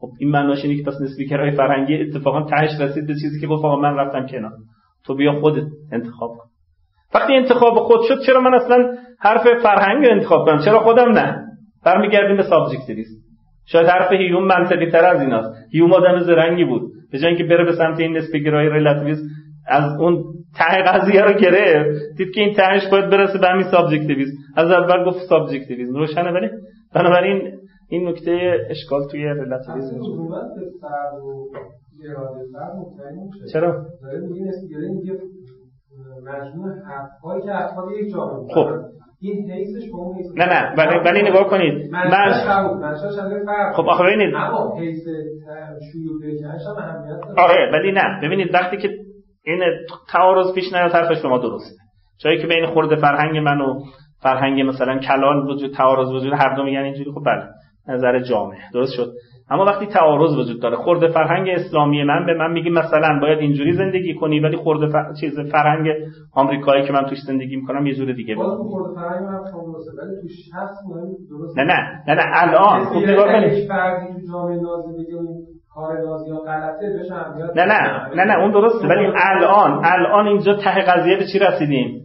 [0.00, 3.64] خب این معناش اینه که پس نسبیگرای فرهنگی اتفاقا تهش رسید به چیزی که گفت
[3.64, 4.52] آقا من رفتم کنار.
[5.06, 6.48] تو بیا خودت انتخاب کن.
[7.14, 11.44] وقتی انتخاب خود شد چرا من اصلا حرف فرهنگ انتخاب کنم؟ چرا خودم نه؟
[11.84, 13.20] برمیگردیم به subjectivism
[13.66, 15.48] شاید حرف هیوم منطقی تر از ایناست.
[15.72, 16.82] هیوم آدم زرنگی بود.
[17.12, 19.22] به جای اینکه بره به سمت این نسبیگرای relativism
[19.68, 20.24] از اون
[20.58, 22.16] ته قضیه رو گرفت.
[22.16, 26.48] دید که این تهش باید برسه به همین subjectivism از اول گفت subjectivism روشنه ولی؟
[26.94, 27.52] بنابراین
[27.90, 29.34] این نکته اشکال توی
[33.52, 33.86] چرا؟
[37.40, 38.68] که افراد یک جامعه خب.
[40.36, 41.90] نه نه ولی ولی نگاه کنید.
[41.92, 42.32] من
[43.76, 44.34] خب آخه ببینید.
[47.38, 48.20] آره ولی نه.
[48.22, 48.88] ببینید وقتی که
[49.44, 49.60] این
[50.12, 51.76] تعارض پیش نیاد حرفش به ما درسته.
[52.18, 53.80] جایی که بین خورده فرهنگ من و
[54.22, 57.42] فرهنگ مثلا کلان وجود تعارض وجود هر دو میگن اینجوری خب بله.
[57.90, 59.12] نظر جامعه درست شد؟
[59.50, 63.72] اما وقتی تعارض وجود داره خورده فرهنگ اسلامی من به من میگه مثلا باید اینجوری
[63.72, 65.12] زندگی کنی ولی خورده فر...
[65.20, 65.86] چیز فرهنگ
[66.34, 68.34] آمریکایی که من توش زندگی می‌کنم یه جور دیگه
[70.54, 70.78] هست
[71.30, 72.84] درست نه نه نه نه الان.
[72.84, 73.68] خوب نگاه کنید.
[77.56, 82.00] نه نه نه نه اون درسته ولی الان الان اینجا ته قضیه به چی رسیدیم؟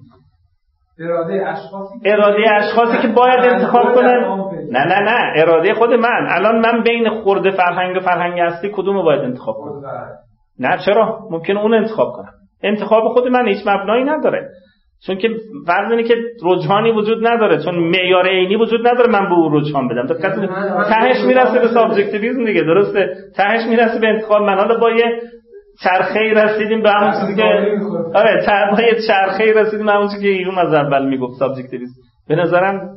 [0.99, 4.43] اراده اشخاصی اراده اشخاصی که باید انتخاب کنن.
[4.71, 6.27] نه نه نه اراده خود من.
[6.29, 9.81] الان من بین خورده فرهنگ و فرهنگ اصلی کدوم رو باید انتخاب کنم؟
[10.59, 12.31] نه چرا؟ ممکنه اون انتخاب کنم.
[12.63, 14.49] انتخاب خود من هیچ مبنایی نداره.
[15.07, 15.29] چون که
[15.67, 17.63] فرض اینه که رجحانی وجود نداره.
[17.63, 20.07] چون معیار عینی وجود نداره من به اون رجحان بدم.
[20.89, 24.57] تهش می‌رسه به subjectivism دیگه درسته؟ تهش می‌رسه به انتخاب من.
[24.57, 25.21] حالا با یه
[25.83, 27.43] چرخه رسیدیم به همون چیزی که
[28.13, 28.41] آره
[29.07, 32.89] چرخه رسیدیم به همون چیزی که هیوم از اول می‌گفت subjectivism به نظرم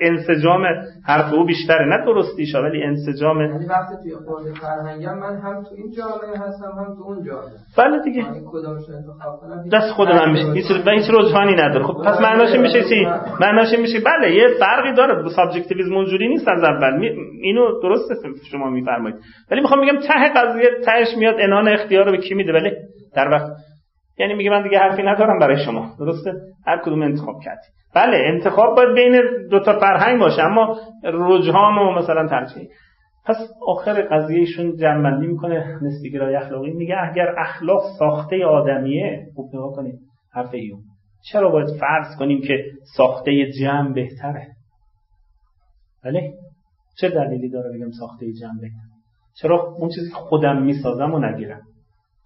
[0.00, 0.66] انسجام
[1.06, 1.86] حرف او بیشتره.
[1.86, 6.72] نه درستیش ولی انسجام یعنی وقتی توی خورده فرهنگم من هم تو این جامعه هستم
[6.78, 7.50] هم تو اون جامعه.
[7.78, 8.18] بله دیگه.
[8.18, 10.52] یعنی دست خود من میشه.
[10.52, 11.84] هیچ هیچ رجحانی نداره.
[11.84, 13.06] خب پس معناش میشه چی؟
[13.40, 15.28] معناش میشه بله یه فرقی داره.
[15.28, 17.08] سابجکتیویسم اونجوری نیست از اول.
[17.42, 18.14] اینو درسته
[18.50, 19.18] شما میفرمایید.
[19.50, 22.70] ولی می‌خوام بگم ته قضیه تهش میاد انان اختیار رو به کی میده؟ ولی
[23.16, 23.50] در وقت
[24.18, 25.96] یعنی میگه من دیگه حرفی ندارم برای شما.
[25.98, 26.32] درسته؟
[26.66, 27.66] هر کدوم انتخاب کردی.
[27.94, 32.68] بله انتخاب باید بین دو تا فرهنگ باشه اما رجحان و مثلا ترجیح
[33.26, 33.36] پس
[33.66, 36.70] آخر قضیهشون جنبندی می‌کنه نسبیگرای اخلاقی.
[36.70, 40.00] میگه اگر اخلاق ساخته آدمیه خوب نگاه کنید
[40.32, 40.80] حرف ایون
[41.32, 42.64] چرا باید فرض کنیم که
[42.96, 44.46] ساخته جمع بهتره؟
[46.04, 46.32] بله؟
[47.00, 48.90] چه دلیلی داره بگم ساخته جمع بهتره؟
[49.40, 51.60] چرا؟ اون چیزی که خودم می‌سازم و نگیرم.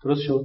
[0.04, 0.44] درست شد؟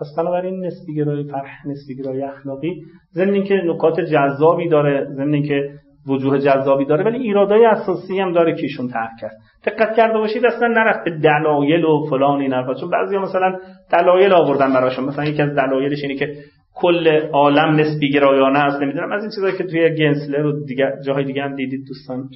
[0.00, 2.82] پس بنابراین نسبیگرای فرح نسبیگرای اخلاقی
[3.14, 5.70] ضمن که نکات جذابی داره ضمن که
[6.08, 9.32] وجوه جذابی داره ولی ایرادای اساسی هم داره که ایشون طرح کرد.
[9.66, 12.74] دقت کرده باشید اصلا نرفت دلایل و فلان این حرفا.
[12.74, 13.58] چون بعضیا مثلا
[13.92, 15.04] دلایل آوردن براشون.
[15.04, 16.34] مثلا یکی از دلایلش اینه که
[16.74, 19.12] کل عالم نسبی گرایانه است نمی‌دونم.
[19.12, 22.28] از این چیزایی که توی گنسلر و دیگر جاهای دیگه هم دیدید دوستان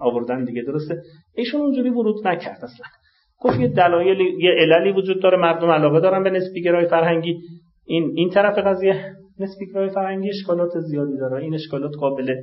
[0.00, 0.94] آوردن دیگه درسته؟
[1.36, 2.86] ایشون اونجوری ورود نکرد اصلا.
[3.44, 7.38] گفت یه دلایل یه عللی وجود داره مردم علاقه دارن به نسبیگرای فرهنگی.
[7.86, 11.42] این این طرف قضیه نسبیگرای فرهنگی اشکالات زیادی داره.
[11.42, 12.34] این اشکالات قابل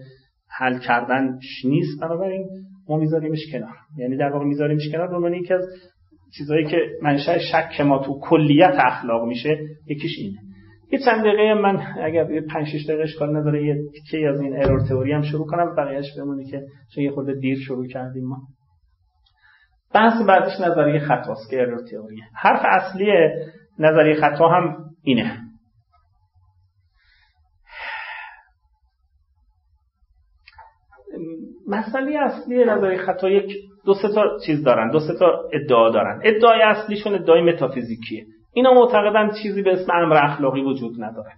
[0.58, 2.02] حل کردن نیست.
[2.02, 2.47] بنابراین
[2.89, 3.76] ما میذاریمش کنار.
[3.97, 5.66] یعنی در واقع میذاریمش کنار به یکی از
[6.38, 10.38] چیزهایی که منشأ شک ما تو کلیت اخلاق میشه یکیش اینه.
[10.91, 14.64] یه چند دقیقه من اگر یه 5 6 دقیقه اشکال نداره یه تیکه از این
[14.64, 15.76] ارور تئوری هم شروع کنم.
[15.76, 16.62] بقیه‌اش بمونه که
[16.95, 18.38] چون یه خورده دیر شروع کردیم ما.
[19.93, 21.67] بحث بعدش نظریه خطاست که
[22.35, 23.11] حرف اصلی
[23.79, 25.39] نظریه خطا هم اینه.
[31.67, 33.51] مسئله اصلی نظریه خطا یک
[33.85, 36.21] دو سه تا چیز دارن دو سه تا ادعا دارن.
[36.23, 41.31] ادعای اصلیشون ادعای متافیزیکیه اینا معتقدن چیزی به اسم امر اخلاقی وجود نداره.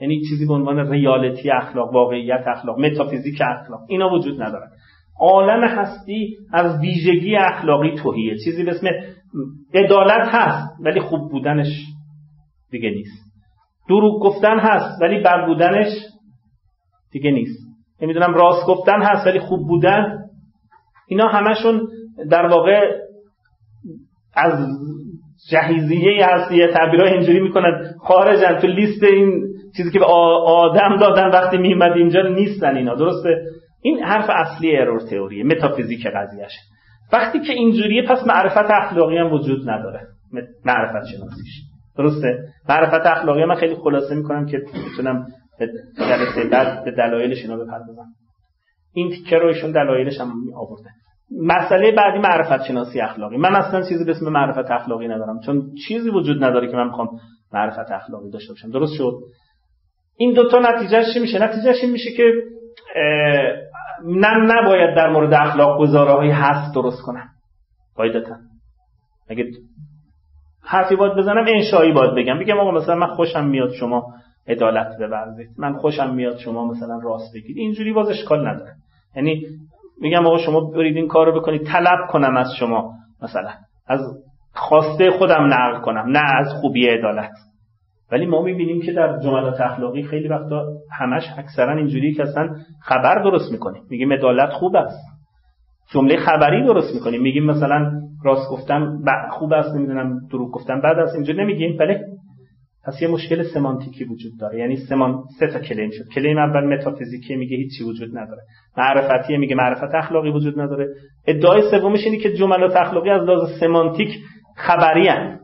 [0.00, 3.80] یعنی چیزی به عنوان ریالتی اخلاق واقعیت اخلاق متافیزیک اخلاق.
[3.88, 4.68] اینا وجود ندارن
[5.20, 8.36] عالم هستی از ویژگی اخلاقی توهیه.
[8.44, 8.86] چیزی به اسم
[9.74, 11.84] عدالت هست ولی خوب بودنش
[12.70, 13.22] دیگه نیست.
[13.88, 15.92] دروغ گفتن هست ولی بد بودنش
[17.12, 17.66] دیگه نیست.
[18.02, 20.18] نمی‌دونم راست گفتن هست ولی خوب بودن.
[21.08, 21.88] اینا همشون
[22.30, 22.90] در واقع
[24.34, 24.68] از
[25.50, 27.94] جهیزیه هستی تعبیرهای اینجوری می‌کنن.
[28.00, 29.42] خارجن تو لیست این
[29.76, 32.94] چیزی که به آدم دادن وقتی میمد اینجا نیستن اینا.
[32.94, 33.28] درسته؟
[33.82, 36.60] این حرف اصلی ارور تئوری متافیزیک قضیهشه
[37.12, 40.00] وقتی که اینجوریه پس معرفت اخلاقی هم وجود نداره.
[40.64, 41.62] معرفت شناسیش.
[41.98, 44.58] درسته؟ معرفت اخلاقی من خیلی خلاصه می‌کنم که
[44.92, 45.26] بتونم
[45.98, 48.06] جلسه بعد به دلایلش اینا بپردازم.
[48.94, 50.90] این تیکه رو ایشون دلایلش هم آورده.
[51.42, 53.36] مسئله بعدی معرفت شناسی اخلاقی.
[53.36, 55.40] من اصلا چیزی به اسم معرفت اخلاقی ندارم.
[55.46, 57.08] چون چیزی وجود نداره که من می‌خوام
[57.52, 58.70] معرفت اخلاقی داشته باشم.
[58.70, 59.12] درست شد؟
[60.16, 62.24] این دوتا نتیجهش چی میشه؟ نتیجهش این میشه که
[64.06, 67.28] نه نباید در مورد اخلاق گزاره های هست درست کنم.
[67.96, 68.36] قاعدتا.
[69.30, 69.44] اگه
[70.64, 72.38] حرفی باید بزنم انشایی باید بگم.
[72.38, 74.14] بگم آقا مثلا من خوشم میاد شما
[74.48, 77.56] عدالت بورزید من خوشم میاد شما مثلا راست بگید.
[77.56, 78.72] اینجوری باز اشکال نداره.
[79.16, 79.46] یعنی
[80.00, 81.66] میگم آقا شما برید این کارو بکنید.
[81.66, 82.92] طلب کنم از شما
[83.22, 83.50] مثلا.
[83.86, 84.00] از
[84.54, 87.32] خواسته خودم نقل کنم نه از خوبی عدالت.
[88.12, 90.66] ولی ما می‌بینیم که در جملات اخلاقی خیلی وقتا
[90.98, 93.82] همش اکثرا اینجوری که اصلا خبر درست می‌کنیم.
[93.90, 95.00] میگیم عدالت خوب است.
[95.92, 97.22] جمله خبری درست می‌کنیم.
[97.22, 97.92] میگیم مثلا
[98.24, 101.76] راست گفتم خوب است نمی‌دونم دروغ گفتم بعد از اینجا نمیگیم.
[101.76, 102.00] بله.
[102.84, 104.58] پس یه مشکل سمانتیکی وجود داره.
[104.58, 106.04] یعنی سمان سه تا کلیم شد.
[106.14, 108.42] کلیم اول متافیزیکی میگه هیچی وجود نداره.
[108.76, 110.88] معرفتی میگه معرفت اخلاقی وجود نداره.
[111.26, 114.08] ادعای سومش اینه که جملات اخلاقی از لحاظ سمانتیک
[114.56, 115.38] خبری هن.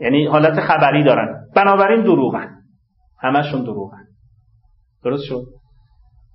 [0.00, 1.46] یعنی حالت خبری دارن.
[1.56, 2.48] بنابراین دروغن.
[3.22, 4.04] همشون دروغن.
[5.04, 5.42] درست شد؟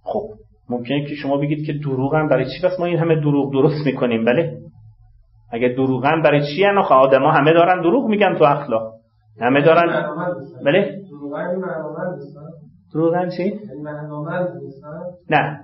[0.03, 0.21] خب
[0.69, 4.25] ممکنه که شما بگید که دروغن برای چی؟ پس ما این همه دروغ درست می‌کنیم
[4.25, 4.57] بله؟
[5.51, 8.93] اگه دروغن برای چی ان آدما همه دارن دروغ میگن تو اخلاق.
[9.41, 10.15] همه دارن
[10.65, 11.01] بله؟
[12.93, 13.59] دروغن چی؟ یعنی
[15.29, 15.59] نه.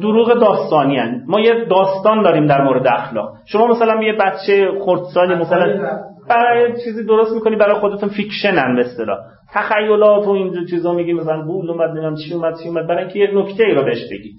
[0.00, 1.24] دروغ داستانی هن.
[1.26, 3.34] ما یه داستان داریم در مورد اخلاق.
[3.44, 5.90] شما مثلا یه بچه خردسالی مثلا
[6.28, 9.18] برای چیزی درست می‌کنی برای خودتون fiction ن به اصطلاح.
[9.52, 13.18] تخیلات و این چیزا میگی مثلا بول اومد نمی‌دونم چی اومد چی اومد برای اینکه
[13.18, 14.34] یه نکته ای رو بهش بگید.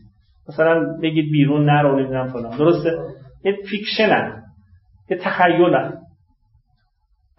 [0.50, 2.58] مثلا بگید بیرون نرو نمی‌دونم فلان.
[2.58, 2.98] درسته؟
[3.44, 4.44] یه fiction ن
[5.10, 5.94] یه تخیلن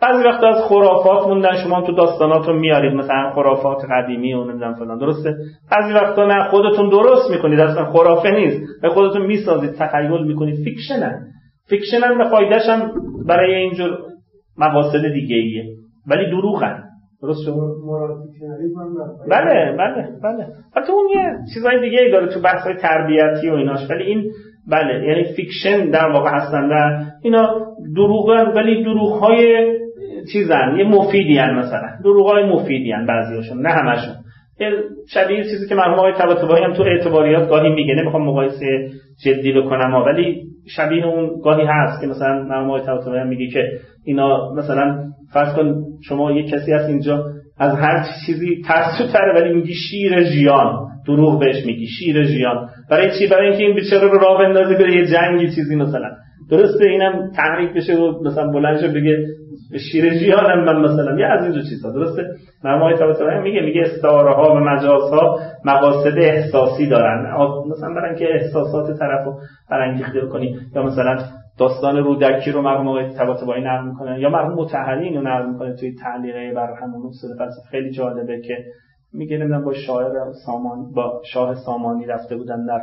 [0.02, 4.98] بعضی وقت از خرافات موندن شما تو داستاناتون میارید مثلا خرافات قدیمی و نمی‌دونم فلان.
[4.98, 5.34] درسته؟
[5.72, 8.82] بعضی وقتا نه خودتون درست می‌کنید اصلا خرافه نیست.
[8.82, 10.64] به خودتون می‌سازید تخیل می‌کنید.
[10.64, 11.26] fiction ن
[11.68, 12.92] fiction ن به فایدهش هم
[13.28, 13.98] برای اینجور
[14.58, 15.64] مقاصد دیگه ایه.
[16.06, 16.82] ولی دروغن.
[17.22, 17.48] درست
[19.30, 20.46] بله بله بله.
[20.76, 23.90] حتی اون یه چیزای دیگه ای داره تو بحث های تربیتی و ایناش.
[23.90, 24.24] ولی این
[24.70, 29.72] بله یعنی fiction در واقع هستن و اینا دروغن ولی دروغ های
[30.32, 30.76] چیزن.
[30.78, 31.88] یه مفیدی هن مثلا.
[32.04, 34.14] دروغ های مفیدی هن بعضیاشون نه همشون.
[35.08, 37.94] شبیه چیزی که مرحوم آقای طباطبایی هم تو اعتباریات گاهی میگه.
[37.94, 38.90] نمی‌خوام مقایسه
[39.24, 40.42] جدی بکنم ولی
[40.76, 43.70] شبیه اون گاهی هست که مثلا مرحوم آقای طباطبایی هم میگه که
[44.04, 45.74] اینا مثلا فرض کن
[46.08, 47.24] شما یه کسی هست اینجا
[47.58, 48.62] از هر چیزی
[49.12, 50.86] تره ولی میگی شیر ژیان.
[51.06, 52.68] دروغ بهش میگی شیر ژیان.
[52.90, 56.10] برای چی؟ برای اینکه این بیچاره رو راه بندازی بره یه جنگی چیزی مثلا.
[56.50, 59.26] درسته اینم تحریک بشه و مثلا بلند بگه
[59.72, 61.18] به شیر ژیانم من مثلا.
[61.18, 62.22] یه از اینجور چیزا درسته؟
[62.64, 67.34] مرمای طباطبایی میگه میگه استعاره ها و مجاز ها مقاصد احساسی دارن.
[67.70, 69.32] مثلا برای اینکه احساسات طرفو
[69.70, 71.18] برانگیخته کنی یا مثلا
[71.58, 74.18] داستان رودکی رو مرحوم آقای طباطبایی نقل می‌کنن.
[74.18, 77.70] یا مرحوم متحری اینو نقل می‌کنه توی تعلیقه بر همون اصول فلسفه.
[77.70, 78.64] خیلی جالبه که
[79.14, 80.12] میگه نمی‌دونم با شاعر
[80.46, 82.80] سامان با شاه سامانی رفته بودن در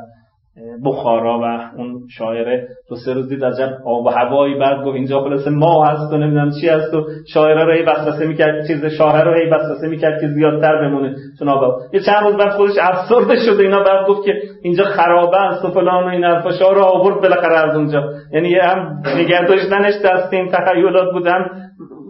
[0.86, 1.44] بخارا و
[1.78, 5.86] اون شاعر دو سه روز دید عجب آب و هوایی بعد گفت اینجا خلاص ما
[5.86, 9.50] هست و نمی‌دونم چی هست و شاعر رو هی وسوسه می‌کرد چیز شاعر رو هی
[9.50, 11.16] وسوسه می‌کرد که زیادتر بمونه.
[11.40, 14.34] چون آب یه چند روز بعد خودش افسرده شد اینا بعد گفت که
[14.64, 16.52] اینجا خرابه است و فلان و این حرفا.
[16.52, 18.04] شاعر رو آورد بالاخره از اونجا.
[18.34, 21.48] یعنی هم نگه داشتنش دست این تخیلات بودن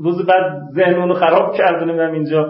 [0.03, 2.45] روز بعد ذهن اونو خراب کرد نمی‌دونم اینجا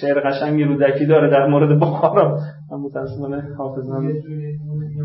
[0.00, 2.38] شعر قشنگی رودکی داره در مورد بخارا.
[2.72, 4.08] من متاسفانه حافظم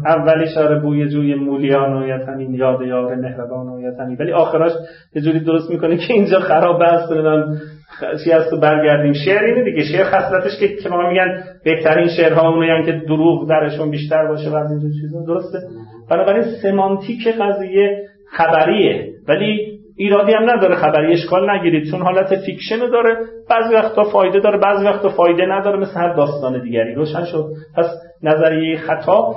[0.06, 4.72] اولی شعر بوی جوی مولیان و یتنی یاد یار مهربان و یتنی ولی آخراش
[5.16, 7.44] یه جوری درست می‌کنه که اینجا خراب است من
[8.24, 9.84] چی هست برگردیم؟ شعر اینه دیگه.
[9.84, 14.56] شعر خصلتش که که ما میگن بهترین شعرها اونایی که دروغ درشون بیشتر باشه و
[14.56, 15.26] از اینجور چیزا.
[15.26, 15.60] درسته.
[16.10, 19.08] بنابراین semantic قضیه خبریه.
[19.28, 21.92] ولی ایرادی هم نداره خبری اشکال نگیرید.
[21.92, 23.18] چون حالت fiction داره
[23.50, 26.96] بعضی وقتا فایده داره بعضی وقتا فایده نداره مثل هر داستان دیگری.
[26.96, 27.46] روشن شد.
[27.78, 27.86] پس
[28.24, 29.36] نظریه خطا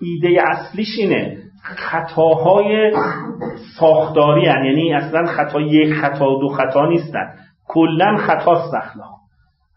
[0.00, 1.36] ایده اصلیش اینه.
[1.62, 2.92] خطاهای
[3.78, 4.64] ساختاری هن.
[4.64, 7.34] یعنی اصلا خطا یک خطا دو خطا نیستن.
[7.68, 9.22] کلا خطاست اخلاق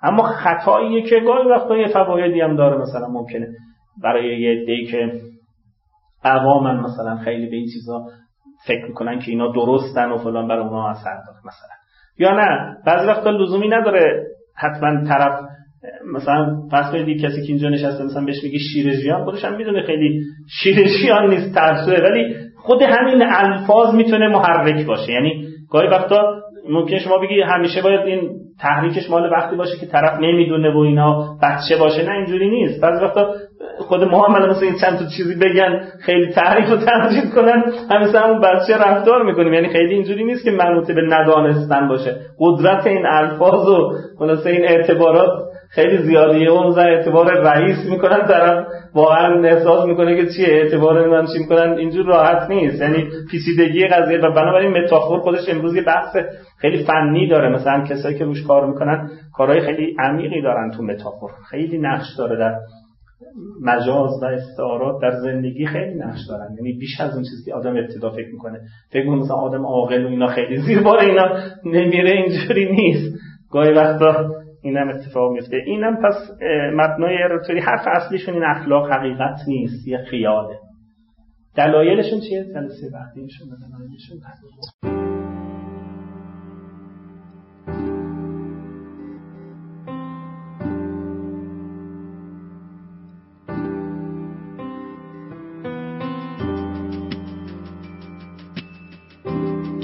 [0.03, 3.47] اما خطاییه که گاهی وقتا یه فوایدی هم داره مثلا ممکنه.
[4.03, 5.11] برای یه دی که
[6.23, 8.05] عوامن مثلا خیلی به این چیزا
[8.67, 11.75] فکر می‌کنن که اینا درستن و فلان برای اونها اثر داره مثلا.
[12.17, 14.23] یا نه بعضی وقتا لزومی نداره
[14.55, 15.39] حتما طرف
[16.13, 19.83] مثلا فرض کنید کسی که اینجا نشسته مثلا بهش میگه شیر ژیان خودش هم می‌دونه
[19.83, 20.21] خیلی
[20.61, 25.11] شیر ژیان نیست ترسوه ولی خود همین الفاظ می‌تونه محرک باشه.
[25.11, 30.19] یعنی گاهی وقتا ممکن شما بگی همیشه باید این تحریکش مال وقتی باشه که طرف
[30.19, 32.03] نمی‌دونه و اینا بچه باشه.
[32.03, 32.81] نه اینجوری نیست.
[32.81, 33.33] بعضی وقتا
[33.79, 37.63] خود ما هم مثلا این چند تا چیزی بگن خیلی تحریک و تمجید کنن.
[37.91, 39.53] همیشه همون بچه رفتار می‌کنیم.
[39.53, 42.15] یعنی خیلی اینجوری نیست که منوط به ندانستن باشه.
[42.39, 45.29] قدرت این الفاظ و خلاصه این اعتبارات
[45.69, 46.49] خیلی زیادیه.
[46.51, 48.65] اون زن اعتبار رئیس می‌کنن طرف
[48.95, 51.77] واقعا احساس می‌کنه که چیه اعتبار من چی می‌کنن.
[51.77, 52.81] اینجور راحت نیست.
[52.81, 56.17] یعنی پیچیدگی قضیه و بنابراین متافور خودش امروز یه بحث
[56.61, 57.49] خیلی فنی داره.
[57.49, 61.31] مثلا کسایی که روش کار می‌کنن کارهای خیلی عمیقی دارن تو متافور.
[61.49, 62.53] خیلی نقش داره در
[63.61, 66.55] مجاز و استعارات در زندگی خیلی نقش دارن.
[66.57, 68.59] یعنی بیش از اون چیزی که آدم ابتدا فکر می‌کنه.
[68.89, 73.19] فکر می‌کنه مثلا آدم عاقل و اینا خیلی زیر بار اینا نمیره اینجوری نیست.
[73.51, 74.29] گاهی وقتا
[74.63, 76.31] اینم اتفاق میفته اینم پس
[76.73, 80.59] مبنای ارتوری حرف اصلیشون این اخلاق حقیقت نیست یه خیاله.
[81.57, 85.04] دلایلشون چیه؟ جلسه بعدیشون دلایلشون